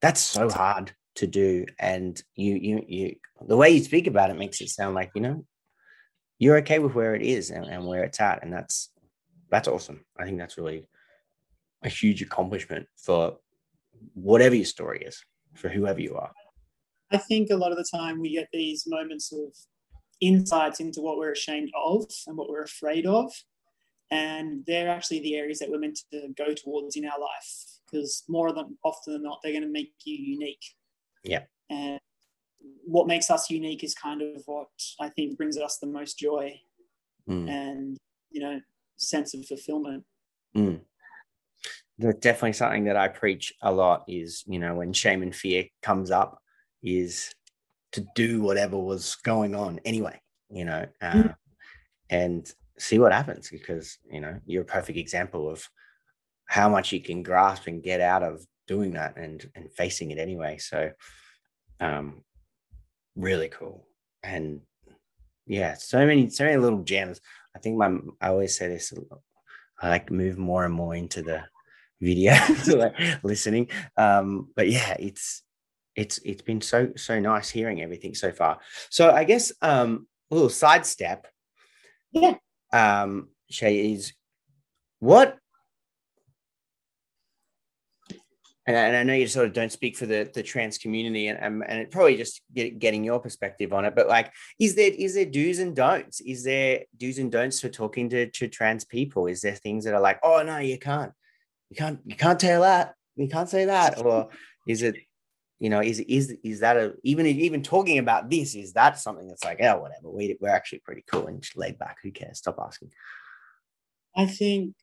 [0.00, 1.66] that's oh, so hard to do.
[1.78, 3.16] And you you you
[3.46, 5.44] the way you speak about it makes it sound like you know
[6.38, 8.90] you're okay with where it is and, and where it's at and that's
[9.50, 10.86] that's awesome i think that's really
[11.82, 13.36] a huge accomplishment for
[14.14, 16.32] whatever your story is for whoever you are
[17.10, 19.54] I think a lot of the time we get these moments of
[20.26, 23.32] insights into what we're ashamed of and what we're afraid of.
[24.10, 28.22] And they're actually the areas that we're meant to go towards in our life because
[28.28, 30.64] more than often than not, they're going to make you unique.
[31.22, 31.44] Yeah.
[31.70, 31.98] And
[32.84, 34.68] what makes us unique is kind of what
[35.00, 36.60] I think brings us the most joy
[37.28, 37.96] Mm, and,
[38.30, 38.60] you know,
[38.96, 40.04] sense of fulfillment.
[40.54, 40.78] mm.
[41.98, 45.64] that's definitely something that i preach a lot is you know when shame and fear
[45.82, 46.38] comes up
[46.82, 47.32] is
[47.94, 51.34] to do whatever was going on anyway you know Mm.
[52.10, 55.66] and see what happens because you know you're a perfect example of
[56.46, 60.18] how much you can grasp and get out of doing that and and facing it
[60.18, 60.58] anyway.
[60.58, 60.90] So
[61.80, 62.22] um
[63.16, 63.86] really cool.
[64.22, 64.60] And
[65.46, 67.20] yeah so many so many little gems.
[67.56, 68.92] I think my i always say this
[69.80, 71.44] i like move more and more into the
[72.00, 73.68] video to like listening.
[73.96, 75.42] Um but yeah it's
[75.96, 78.58] it's it's been so so nice hearing everything so far.
[78.90, 81.26] So i guess um a little sidestep.
[82.12, 82.34] Yeah.
[82.72, 84.12] um shay is
[85.00, 85.38] what
[88.66, 91.28] and I, and I know you sort of don't speak for the the trans community
[91.28, 94.74] and and, and it probably just get, getting your perspective on it but like is
[94.74, 96.20] there is there do's and don'ts?
[96.20, 99.26] Is there do's and don'ts for talking to, to trans people?
[99.26, 101.12] Is there things that are like oh no you can't.
[101.70, 102.94] You can't you can't tell that.
[103.16, 104.28] You can't say that or
[104.66, 104.96] is it
[105.60, 109.28] you know is is is that a even even talking about this is that something
[109.28, 112.38] that's like oh whatever we, we're actually pretty cool and just laid back who cares
[112.38, 112.90] stop asking
[114.16, 114.74] I think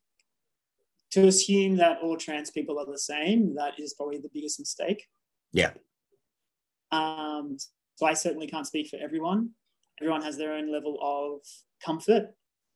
[1.12, 5.06] to assume that all trans people are the same, that is probably the biggest mistake.
[5.52, 5.72] Yeah.
[6.92, 7.58] Um,
[7.96, 9.52] so I certainly can't speak for everyone.
[10.02, 11.42] Everyone has their own level of
[11.84, 12.34] comfort.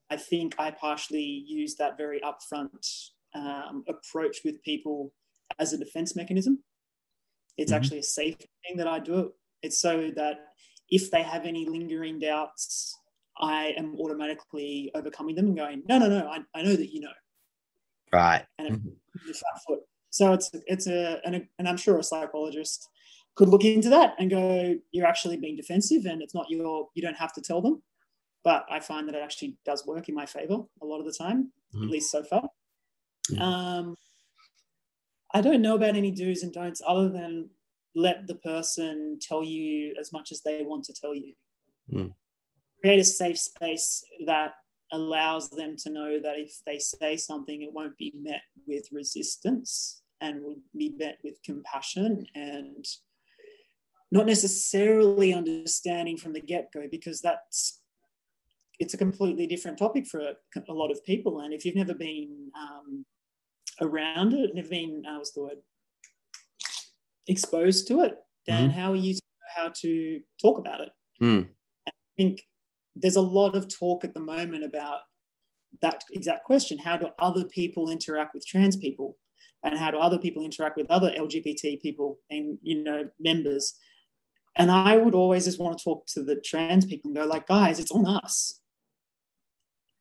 [0.09, 5.13] I think I partially use that very upfront um, approach with people
[5.57, 6.63] as a defense mechanism.
[7.57, 7.75] It's Mhm.
[7.75, 9.31] actually a safe thing that I do it.
[9.63, 10.53] It's so that
[10.89, 12.97] if they have any lingering doubts,
[13.37, 17.01] I am automatically overcoming them and going, no, no, no, I, I know that you
[17.01, 17.13] know
[18.13, 18.81] right and
[19.25, 19.79] the front foot.
[20.09, 22.87] So it's it's a and, and I'm sure a psychologist
[23.35, 27.01] could look into that and go, you're actually being defensive, and it's not your you
[27.01, 27.83] don't have to tell them.
[28.43, 31.11] But I find that it actually does work in my favor a lot of the
[31.13, 31.83] time, Mhm.
[31.85, 32.49] at least so far.
[33.31, 33.41] Mhm.
[33.41, 33.95] Um,
[35.33, 37.49] I don't know about any do's and don'ts other than
[37.95, 41.33] let the person tell you as much as they want to tell you.
[41.91, 42.13] Mm.
[42.81, 44.53] Create a safe space that
[44.91, 50.01] allows them to know that if they say something, it won't be met with resistance
[50.21, 52.85] and will be met with compassion and
[54.11, 57.81] not necessarily understanding from the get-go because that's
[58.77, 60.33] it's a completely different topic for a,
[60.69, 63.05] a lot of people and if you've never been um,
[63.81, 65.57] around it never been uh, what's the word
[67.27, 69.17] exposed to it then how are you
[69.55, 70.89] how to talk about it
[71.21, 71.47] Mm.
[71.87, 72.41] I think
[72.95, 74.99] there's a lot of talk at the moment about
[75.81, 76.77] that exact question.
[76.77, 79.17] How do other people interact with trans people?
[79.63, 83.75] And how do other people interact with other LGBT people and you know members?
[84.57, 87.47] And I would always just want to talk to the trans people and go, like,
[87.47, 88.61] guys, it's on us.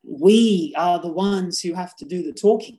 [0.05, 2.79] We are the ones who have to do the talking.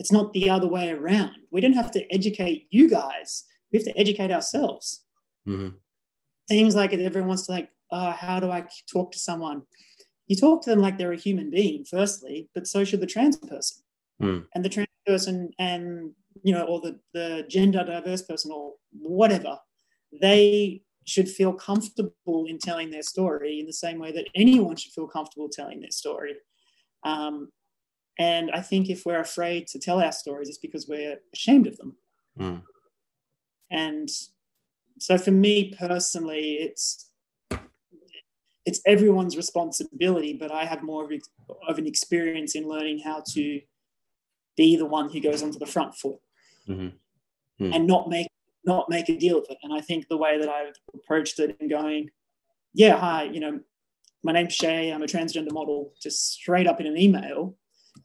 [0.00, 1.36] It's not the other way around.
[1.52, 3.44] We don't have to educate you guys.
[3.70, 5.04] We have to educate ourselves
[5.46, 5.74] Mhm.
[6.48, 9.62] seems like everyone wants to like, uh, how do I talk to someone?
[10.26, 13.36] You talk to them like they're a human being, firstly, but so should the trans
[13.36, 13.82] person.
[14.22, 14.46] Mm.
[14.54, 19.58] And the trans person and you know, or the, the gender diverse person or whatever,
[20.20, 24.92] they should feel comfortable in telling their story in the same way that anyone should
[24.92, 26.34] feel comfortable telling their story.
[27.04, 27.50] Um,
[28.20, 31.78] and I think if we're afraid to tell our stories, it's because we're ashamed of
[31.78, 31.96] them.
[32.38, 32.62] Mm.
[33.70, 34.08] And
[34.98, 37.10] so for me personally, it's
[38.66, 41.10] it's everyone's responsibility, but I have more of,
[41.66, 43.60] of an experience in learning how to
[44.54, 46.20] be the one who goes onto the front foot
[46.68, 46.92] Mhm.
[47.58, 47.72] Hmm.
[47.72, 48.28] and not make
[48.64, 49.56] not make a deal of it.
[49.62, 52.10] And I think the way that I've approached it and going,
[52.74, 53.60] yeah, hi, you know,
[54.22, 57.56] my name's Shay, I'm a transgender model, just straight up in an email,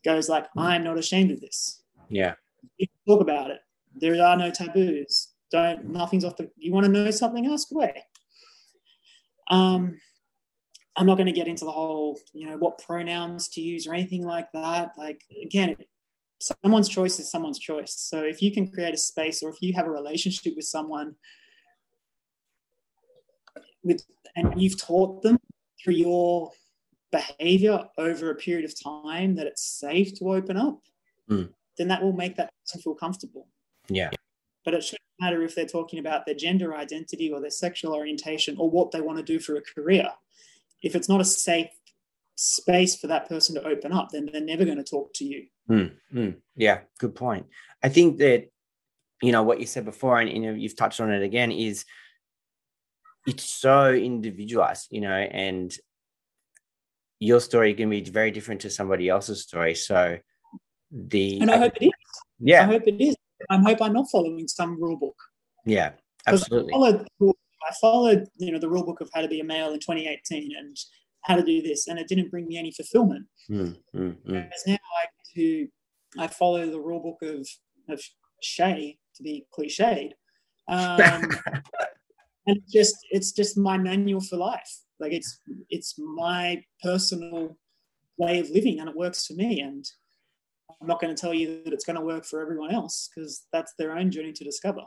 [0.05, 2.35] goes like, I'm not ashamed of this Yeah.
[2.77, 3.59] you can talk about it.
[3.95, 5.29] There are no taboos.
[5.51, 6.49] Don't nothing's off the.
[6.57, 7.45] You want to know something?
[7.47, 8.03] Ask away.
[9.49, 9.99] Um,
[10.97, 13.93] I'm not going to get into the whole, you know, what pronouns to use or
[13.93, 14.93] anything like that.
[14.97, 15.75] Like again,
[16.39, 17.93] someone's choice is someone's choice.
[17.93, 21.15] So if you can create a space, or if you have a relationship with someone,
[23.83, 24.03] with
[24.35, 25.37] and you've taught them
[25.81, 26.51] through your
[27.15, 30.82] behavior over a period of time that it's safe to open up,
[31.30, 31.49] Mm.
[31.78, 33.47] then that will make that person feel comfortable.
[33.89, 34.12] Yeah.
[34.63, 38.58] But it shouldn't matter if they're talking about their gender identity or their sexual orientation
[38.58, 40.10] or what they want to do for a career.
[40.82, 41.69] If it's not a safe
[42.36, 45.47] space for that person to open up, then they're never going to talk to you.
[45.69, 46.36] Mm, mm.
[46.56, 47.47] Yeah, good point.
[47.82, 48.49] I think that
[49.21, 51.51] you know what you said before, and you know you've touched on it again.
[51.51, 51.86] Is
[53.25, 55.75] it's so individualized, you know, and
[57.19, 59.75] your story can be very different to somebody else's story.
[59.75, 60.17] So
[60.91, 61.91] the And I hope it is.
[62.39, 63.15] Yeah, I hope it is.
[63.49, 65.15] I hope I'm not following some rule book.
[65.65, 65.91] Yeah,
[66.28, 66.73] absolutely.
[66.73, 69.73] I followed, I followed, you know, the rule book of how to be a male
[69.73, 70.78] in 2018 and
[71.23, 73.25] how to do this, and it didn't bring me any fulfillment.
[73.49, 74.49] Mm, mm, mm.
[74.67, 75.67] Now I to
[76.17, 77.47] I follow the rule book of
[77.89, 78.01] of
[78.41, 80.12] Shay to be cliched,
[80.67, 81.30] um,
[82.47, 84.80] and just it's just my manual for life.
[84.99, 87.58] Like it's it's my personal
[88.17, 89.62] way of living, and it works for me.
[89.62, 89.86] And
[90.81, 93.45] I'm not going to tell you that it's going to work for everyone else because
[93.51, 94.81] that's their own journey to discover.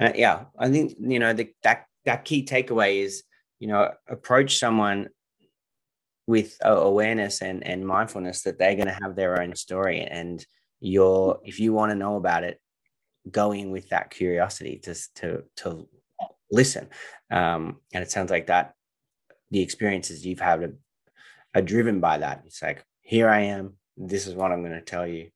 [0.00, 3.22] Uh, yeah, I think you know the, that that key takeaway is
[3.58, 5.08] you know approach someone
[6.26, 10.44] with awareness and and mindfulness that they're going to have their own story, and
[10.80, 12.60] you're if you want to know about it,
[13.30, 15.88] go in with that curiosity to to to
[16.50, 16.88] listen.
[17.30, 18.74] Um, and it sounds like that
[19.50, 20.76] the experiences you've had
[21.54, 22.42] are, driven by that.
[22.46, 23.78] It's like here I am.
[23.96, 25.30] This is what I'm going to tell you.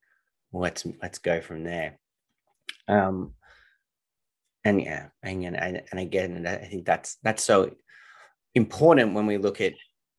[0.52, 1.98] Let's let's go from there.
[2.88, 3.34] Um,
[4.64, 7.70] and yeah and and, and again and i think that's that's so
[8.54, 9.74] important when we look at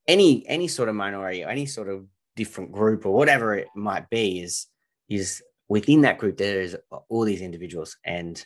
[0.07, 4.09] any any sort of minority or any sort of different group or whatever it might
[4.09, 4.67] be is
[5.09, 6.75] is within that group there is
[7.09, 8.45] all these individuals and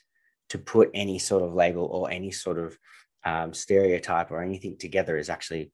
[0.49, 2.77] to put any sort of label or any sort of
[3.25, 5.71] um, stereotype or anything together is actually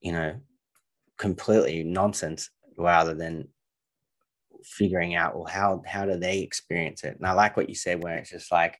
[0.00, 0.34] you know
[1.16, 3.48] completely nonsense rather than
[4.64, 8.02] figuring out well how how do they experience it and i like what you said
[8.02, 8.78] where it's just like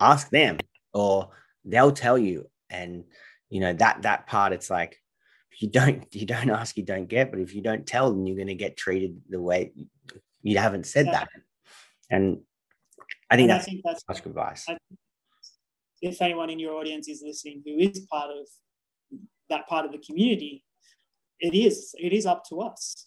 [0.00, 0.58] ask them
[0.92, 1.30] or
[1.64, 3.04] they'll tell you and
[3.48, 4.98] you know that that part it's like
[5.60, 8.36] you don't you don't ask you don't get but if you don't tell them you're
[8.36, 9.72] going to get treated the way
[10.42, 11.12] you haven't said Yeah.
[11.12, 11.28] that
[12.10, 12.40] And
[13.30, 14.64] I think And I that's think that's such good advice.
[14.68, 14.76] I-
[16.02, 18.46] if anyone in your audience is listening who is part of
[19.48, 20.64] that part of the community,
[21.40, 23.06] it is it is up to us.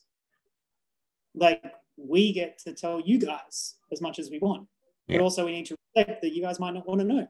[1.36, 1.62] Like
[1.98, 4.68] we get to tell you guys as much as we want,
[5.08, 5.18] Yeah.
[5.18, 7.28] but also we need to respect that you guys might not want to know.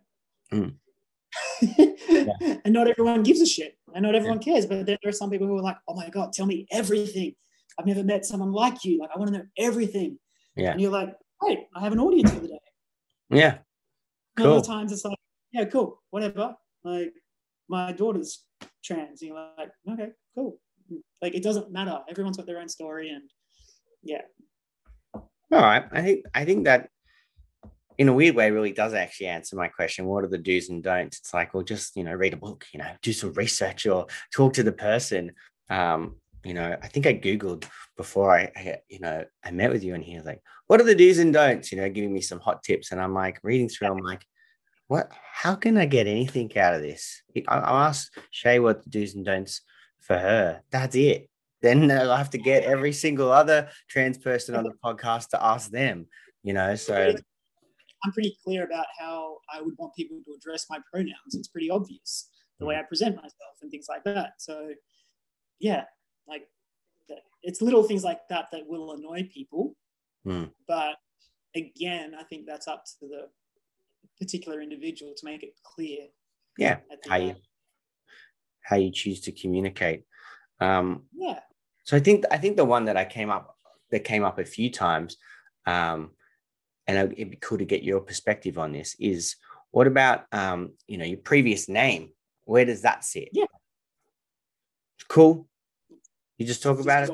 [0.53, 0.75] Mm.
[2.63, 4.65] and not everyone gives a shit, and not everyone cares.
[4.65, 7.35] But there are some people who are like, "Oh my god, tell me everything.
[7.77, 8.99] I've never met someone like you.
[8.99, 10.19] Like I want to know everything."
[10.55, 10.71] Yeah.
[10.71, 12.59] And you're like, "Great, I have an audience for the day."
[13.29, 13.57] Yeah.
[14.37, 14.53] Cool.
[14.53, 15.14] Other times it's like,
[15.55, 16.55] yeah, cool, whatever.
[16.83, 17.13] Like
[17.69, 18.43] my daughter's
[18.83, 19.21] trans.
[19.21, 20.59] And you're like, okay, cool.
[21.21, 22.01] Like it doesn't matter.
[22.09, 23.23] Everyone's got their own story, and
[24.03, 24.21] yeah,
[25.13, 25.85] All right.
[25.91, 26.89] I think I think that
[27.97, 30.05] in a weird way really does actually answer my question.
[30.05, 31.19] What are the do's and don'ts?
[31.19, 34.07] It's like, well, just you know, read a book, you know, do some research or
[34.33, 35.31] talk to the person.
[35.69, 37.65] Um, you know, I think I Googled
[37.97, 40.83] before I, I you know, I met with you and he was like, what are
[40.83, 41.71] the do's and don'ts?
[41.71, 42.91] You know, giving me some hot tips.
[42.91, 44.23] And I'm like reading through, I'm like,
[44.87, 47.21] what how can I get anything out of this?
[47.47, 49.61] I, I asked Shay what the do's and don'ts
[49.99, 50.61] for her.
[50.71, 51.29] That's it.
[51.61, 55.71] Then I'll have to get every single other trans person on the podcast to ask
[55.71, 56.07] them,
[56.43, 56.75] you know.
[56.75, 57.15] So
[58.03, 61.33] I'm pretty clear about how I would want people to address my pronouns.
[61.33, 62.29] It's pretty obvious
[62.59, 64.33] the way I present myself and things like that.
[64.37, 64.73] So
[65.59, 65.85] yeah,
[66.27, 66.47] like
[67.41, 69.75] it's little things like that that will annoy people.
[70.23, 70.45] Hmm.
[70.67, 70.95] But
[71.55, 73.27] again, I think that's up to the
[74.19, 76.07] particular individual to make it clear.
[76.57, 77.35] yeah, how you
[78.61, 80.03] how you choose to communicate.
[80.59, 81.39] Um, Yeah.
[81.83, 83.55] so I think I think the one that I came up
[83.91, 85.17] that came up a few times,
[85.65, 86.11] um,
[86.87, 88.95] and it'd be cool to get your perspective on this.
[88.99, 89.35] Is
[89.71, 92.09] what about um, you know your previous name?
[92.45, 93.29] Where does that sit?
[93.33, 93.45] Yeah.
[95.07, 95.47] Cool.
[96.37, 97.11] You just talk Just about it.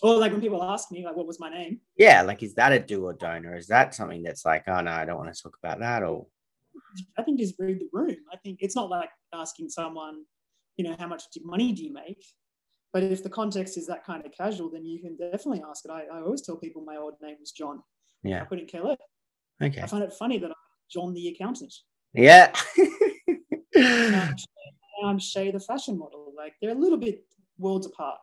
[0.00, 1.80] Or like when people ask me, like, what was my name?
[1.96, 4.80] Yeah, like is that a do or don't, or is that something that's like, oh
[4.80, 6.26] no, I don't want to talk about that, or
[7.18, 8.16] I think just read the room.
[8.32, 10.24] I think it's not like asking someone,
[10.76, 12.24] you know, how much money do you make?
[12.92, 15.90] But if the context is that kind of casual, then you can definitely ask it.
[15.90, 17.82] I, I always tell people my old name was John.
[18.22, 18.42] Yeah.
[18.42, 18.98] I couldn't care less.
[19.62, 20.56] okay, I find it funny that I'm
[20.90, 21.72] John the accountant.
[22.12, 22.52] yeah.
[23.76, 24.34] I'm,
[25.04, 26.32] I'm Shay the fashion model.
[26.36, 27.24] Like they're a little bit
[27.58, 28.18] worlds apart.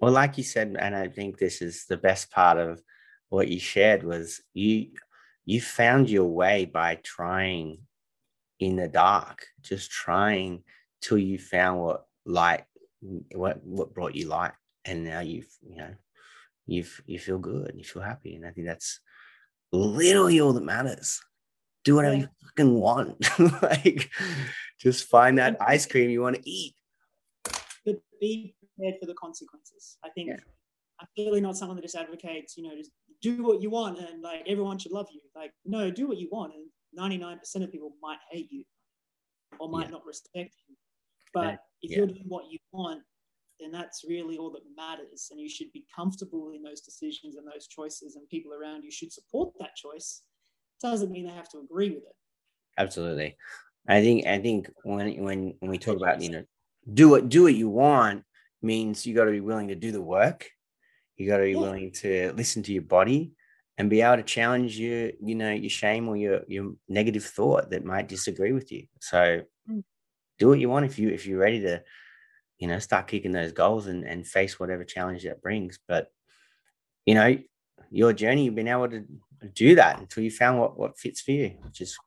[0.00, 2.82] Well, like you said, and I think this is the best part of
[3.28, 4.88] what you shared was you
[5.44, 7.78] you found your way by trying
[8.58, 10.62] in the dark, just trying
[11.00, 12.64] till you found what light
[13.34, 14.52] what what brought you light.
[14.84, 15.94] And now you've, you know,
[16.66, 18.34] you've you feel good, you feel happy.
[18.36, 19.00] And I think that's
[19.72, 21.20] literally all that matters.
[21.84, 22.20] Do whatever Yeah.
[22.22, 23.38] you fucking want.
[23.62, 24.10] like
[24.78, 26.74] just find that ice cream you want to eat.
[28.20, 29.98] Be prepared for the consequences.
[30.04, 30.36] I think Yeah.
[31.00, 32.90] I'm clearly not someone that just advocates, you know, just
[33.22, 35.20] do what you want and like everyone should love you.
[35.34, 36.54] Like, no, do what you want.
[36.54, 38.64] And 99% of people might hate you
[39.58, 39.92] or might Yeah.
[39.92, 40.76] not respect you.
[41.32, 41.98] But if Yeah.
[41.98, 43.02] you're doing what you want,
[43.58, 45.28] then that's really all that matters.
[45.30, 48.90] And you should be comfortable in those decisions and those choices, and people around you
[48.90, 50.22] should support that choice.
[50.80, 52.16] Doesn't mean they have to agree with it.
[52.78, 53.36] Absolutely.
[53.86, 56.44] I think I think when when when we talk about you know
[56.94, 58.24] do what do what you want
[58.62, 60.50] means you got to be willing to do the work.
[61.16, 61.60] You got to be Yeah.
[61.60, 63.32] willing to listen to your body
[63.78, 67.70] and be able to challenge your you know your shame or your your negative thought
[67.70, 68.86] that might disagree with you.
[69.00, 69.84] So Mm.
[70.38, 71.82] do what you want if you if you're ready to
[72.58, 75.78] you know start kicking those goals and and face whatever challenge that brings.
[75.86, 76.10] But
[77.06, 77.38] you know
[77.90, 79.04] your journey you've been able to
[79.54, 81.98] do that until you found what what fits for you, which is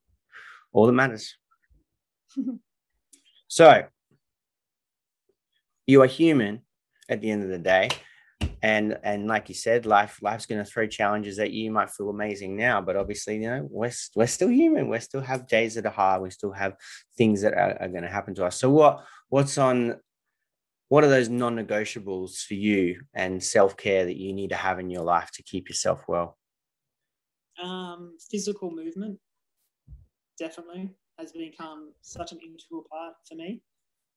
[0.72, 1.36] all that matters.
[3.47, 3.84] so
[5.86, 6.62] you are human
[7.10, 7.90] at the end of the day.
[8.62, 11.66] And and like you said, life life's going to throw challenges at you.
[11.66, 14.90] You might feel amazing now, but obviously, you know, we're we're still human.
[14.90, 16.22] We still have days that are hard.
[16.22, 16.76] We still have
[17.18, 18.58] things that are, are going to happen to us.
[18.58, 20.00] So what what's on
[20.90, 25.04] what are those non-negotiables for you and self-care that you need to have in your
[25.04, 26.38] life to keep yourself well?
[27.62, 29.20] Um, physical movement
[30.38, 33.62] definitely has become such an integral part for me,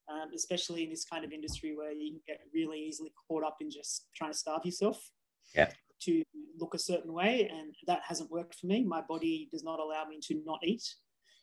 [0.09, 3.57] um, especially in this kind of industry where you can get really easily caught up
[3.61, 5.11] in just trying to starve yourself
[5.55, 5.71] Yeah.
[6.03, 6.23] to
[6.59, 7.49] look a certain way.
[7.49, 8.85] And that hasn't worked for me.
[8.85, 10.85] My body does not allow me to not eat.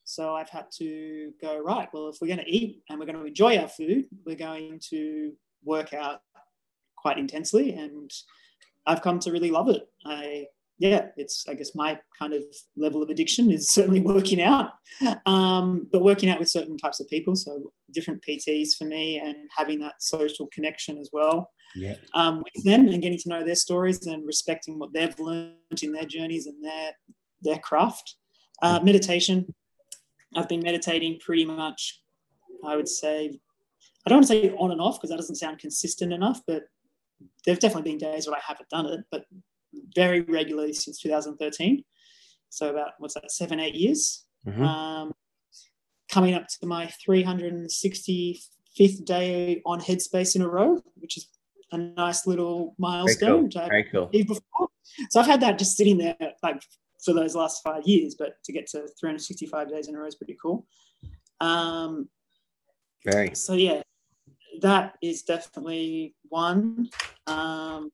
[0.06, 3.20] So I've had to go, right, well, if we're going to eat and we're going
[3.20, 5.34] to enjoy our food, we're going to
[5.64, 6.22] work out
[6.98, 7.74] quite intensely.
[7.74, 8.12] And
[8.86, 9.88] I've come to really love it.
[10.06, 10.48] I
[10.80, 12.44] yeah, it's I guess my kind of
[12.76, 14.72] level of addiction is certainly working out,
[15.26, 19.36] um, but working out with certain types of people, so different PTs for me, and
[19.56, 21.96] having that social connection as well Yeah.
[22.14, 25.92] um, with them and getting to know their stories and respecting what they've learned in
[25.92, 26.92] their journeys and their
[27.42, 28.16] their craft.
[28.62, 29.54] Uh, meditation.
[30.36, 32.02] I've been meditating pretty much.
[32.66, 33.40] I would say
[34.06, 36.64] I don't want to say on and off because that doesn't sound consistent enough, but
[37.46, 39.26] there've definitely been days where I haven't done it, but
[39.96, 41.84] very regularly since 2013.
[42.50, 44.26] So about what's that, seven, eight years.
[44.48, 44.62] Mhm.
[44.66, 45.14] Um,
[46.10, 51.28] coming up to my 365th day on Headspace in a row, which is
[51.72, 53.50] a nice little Very milestone.
[53.50, 53.68] cool.
[53.68, 54.06] Very cool.
[54.08, 54.70] before.
[55.10, 56.62] So I've had that just sitting there like
[57.04, 60.16] for those last five years, but to get to 365 days in a row is
[60.16, 60.68] pretty cool.
[61.40, 62.10] Um,
[63.04, 63.34] Very.
[63.36, 63.82] so yeah,
[64.62, 66.90] that is definitely one.
[67.28, 67.92] Um,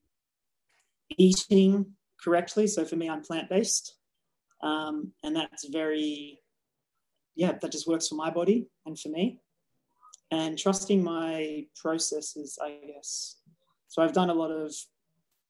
[1.16, 2.66] eating correctly.
[2.66, 3.96] So for me, I'm plant based,
[4.62, 6.40] um, and that's very,
[7.34, 9.40] yeah, that just works for my body and for me.
[10.32, 13.36] And trusting my processes, I guess.
[13.88, 14.72] So I've done a lot of.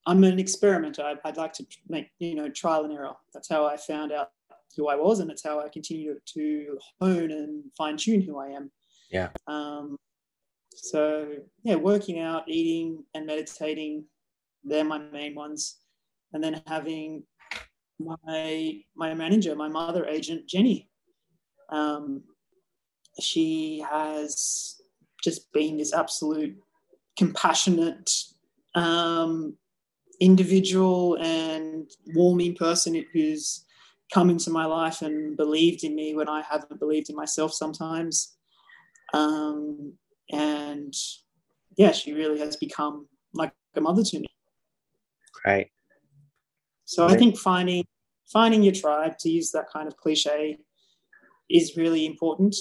[0.06, 1.02] I'm an experimenter.
[1.02, 3.12] I, I'd like to make you know trial and error.
[3.34, 4.30] That's how I found out
[4.76, 8.38] who I was, and it's how I continue to, to hone and fine tune who
[8.38, 8.70] I am.
[9.10, 9.28] Yeah.
[9.46, 9.98] Um,
[10.74, 11.28] so
[11.62, 14.04] yeah, working out, eating, and meditating,
[14.64, 15.78] they're my main ones.
[16.32, 17.24] And then having
[17.98, 20.88] my my manager, my mother agent, Jenny.
[21.70, 22.22] Um,
[23.20, 24.80] she has
[25.22, 26.56] just been this absolute
[27.16, 28.10] compassionate
[28.74, 29.56] um,
[30.20, 33.64] individual and warming person who's
[34.12, 38.36] come into my life and believed in me when I haven't believed in myself sometimes.
[39.12, 39.92] Um,
[40.30, 40.94] and
[41.76, 44.29] yeah, she really has become like a mother to me.
[45.44, 45.68] Great.
[46.84, 47.84] So I think finding
[48.32, 50.58] finding your tribe, to use that kind of cliche,
[51.50, 52.54] is really important.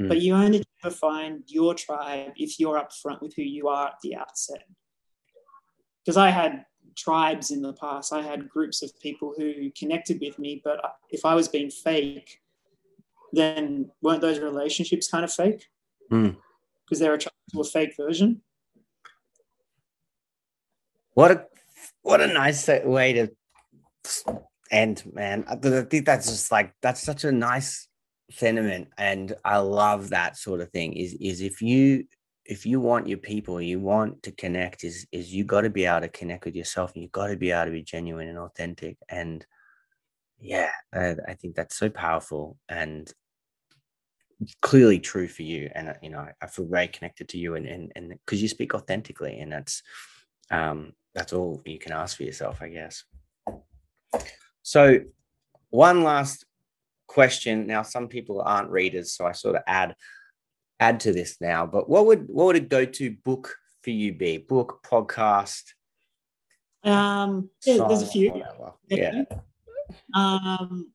[0.00, 0.08] Mm.
[0.08, 3.96] But you only ever find your tribe if you're upfront with who you are at
[4.02, 4.64] the outset.
[6.04, 6.64] Because I had
[6.96, 10.80] tribes in the past, I had groups of people who connected with me, but
[11.10, 12.40] if I was being fake,
[13.32, 15.66] then weren't those relationships kind of fake?
[16.10, 16.36] Mm.
[16.84, 18.40] Because they're attracted to a fake version.
[21.12, 21.46] What a
[22.08, 23.28] what a nice way to
[24.70, 25.44] end, man.
[25.46, 27.86] I think that's just like that's such a nice
[28.30, 30.94] sentiment, and I love that sort of thing.
[30.94, 32.04] Is is if you
[32.46, 35.84] if you want your people, you want to connect, is is you got to be
[35.84, 38.38] able to connect with yourself, and you got to be able to be genuine and
[38.38, 38.96] authentic.
[39.10, 39.44] And
[40.40, 43.12] yeah, I, I think that's so powerful and
[44.62, 45.70] clearly true for you.
[45.74, 48.74] And you know, I feel very connected to you, and and and because you speak
[48.74, 49.82] authentically, and that's
[50.50, 53.02] um that's all you can ask for yourself, I guess.
[54.62, 55.00] So,
[55.70, 56.46] one last
[57.08, 57.66] question.
[57.66, 59.94] Now, some people aren't readers, so I sort of add
[60.80, 61.66] add to this now.
[61.66, 64.38] But what would what would a go to book for you be?
[64.38, 65.64] Book, podcast,
[66.84, 68.30] Um, yeah, there's a few.
[68.30, 68.72] whatever.
[68.88, 69.24] Yeah,
[70.14, 70.92] Um,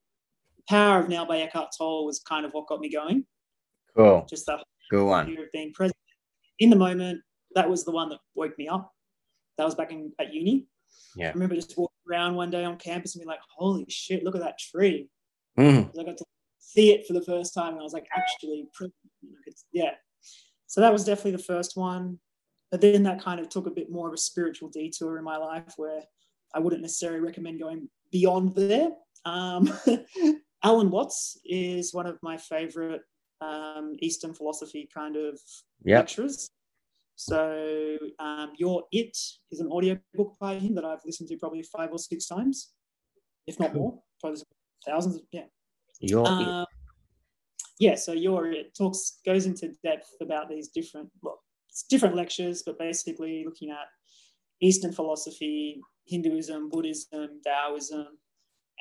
[0.70, 3.26] Power of Now by Eckhart Tolle was kind of what got me going.
[3.96, 5.38] cool, Just that good one.
[5.38, 5.98] of being present
[6.60, 7.22] in the moment.
[7.56, 8.93] That was the one that woke me up.
[9.58, 10.68] That was back in at uni.
[11.16, 11.30] Yeah.
[11.30, 14.24] I remember just walking around one day on campus and being like, "Holy shit!
[14.24, 15.10] Look at that tree!"
[15.86, 16.26] 'Cause I got to
[16.60, 18.68] see it for the first time, and I was like, "Actually.
[19.72, 19.92] Yeah."
[20.68, 22.20] So that was definitely the first one.
[22.72, 25.38] But then that kind of took a bit more of a spiritual detour in my
[25.38, 26.02] life, where
[26.56, 28.90] I wouldn't necessarily recommend going beyond there.
[29.26, 29.72] Um,
[30.64, 33.02] Alan Watts is one of my favorite
[33.42, 35.40] um, Eastern philosophy kind of
[35.86, 36.00] Yep.
[36.00, 36.50] lecturers.
[37.16, 39.18] So um, You're It
[39.52, 42.74] is an audio book by him that I've listened to probably five or six times,
[43.48, 44.42] if not more, probably
[44.86, 45.16] thousands.
[45.16, 45.46] Of, yeah.
[46.00, 46.66] You're Um,
[47.80, 47.96] yeah.
[47.96, 52.80] So You're It talks goes into depth about these different well, it's different lectures, but
[52.80, 53.88] basically looking at
[54.62, 58.08] Eastern philosophy, Hinduism, Buddhism, Taoism,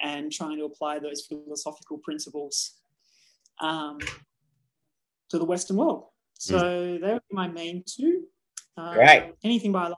[0.02, 2.78] and trying to apply those philosophical principles
[3.60, 3.98] um,
[5.30, 6.04] to the Western world.
[6.42, 8.24] So they would be my main two.
[8.76, 9.32] Uh, Great.
[9.44, 9.92] Anything by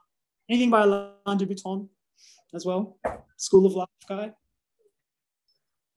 [0.51, 1.89] anything by Alain de Botton
[2.53, 2.99] as well.
[3.39, 4.33] School of Life guy.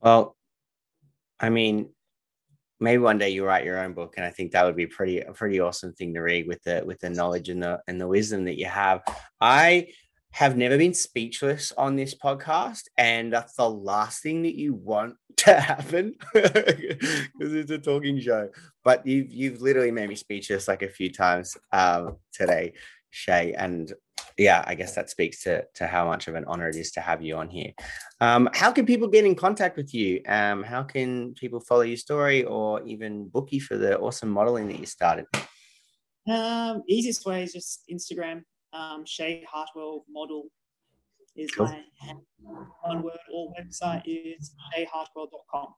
[0.00, 0.36] Well,
[1.38, 1.90] I mean,
[2.80, 5.20] maybe one day you write your own book, and I think that would be pretty
[5.20, 8.08] a pretty awesome thing to read with the with the knowledge and the and the
[8.08, 9.02] wisdom that you have.
[9.42, 9.88] I
[10.32, 15.16] have never been speechless on this podcast, and that's the last thing that you want
[15.38, 18.48] to happen because it's a talking show.
[18.84, 22.74] But you've you've literally made me speechless like a few times um, today,
[23.10, 23.92] Shay, and
[24.36, 27.00] yeah, I guess that speaks to to how much of an honor it is to
[27.00, 27.72] have you on here.
[28.20, 30.22] Um, how can people get in contact with you?
[30.28, 34.68] Um, how can people follow your story or even book you for the awesome modeling
[34.68, 35.26] that you started?
[36.28, 38.42] Um, easiest way is just Instagram.
[38.72, 40.50] Um, Shay Hartwell model
[41.36, 41.66] is Cool.
[41.66, 41.82] my
[42.82, 45.74] one word or website is shayhartwell.com.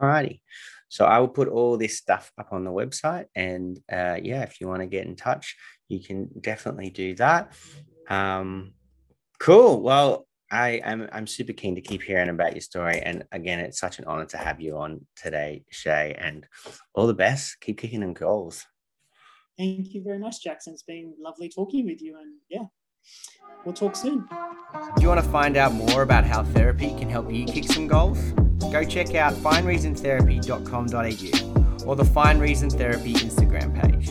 [0.00, 0.40] Alrighty.
[0.88, 3.26] So I will put all this stuff up on the website.
[3.34, 5.56] And uh, yeah, if you want to get in touch,
[5.88, 7.52] you can definitely do that.
[8.08, 8.74] Um,
[9.40, 9.80] cool.
[9.80, 13.00] Well, I am I'm super keen to keep hearing about your story.
[13.00, 16.14] And again, it's such an honor to have you on today, Shay.
[16.16, 16.46] And
[16.94, 17.58] all the best.
[17.60, 18.64] Keep kicking in goals.
[19.58, 20.74] Thank you very much, Jackson.
[20.74, 22.64] It's been lovely talking with you, and yeah,
[23.64, 24.28] we'll talk soon.
[24.96, 27.86] Do you want to find out more about how therapy can help you kick some
[27.86, 28.18] goals?
[28.70, 34.10] Go check out findreasontherapy.com.au or the Find Reason Therapy Instagram page.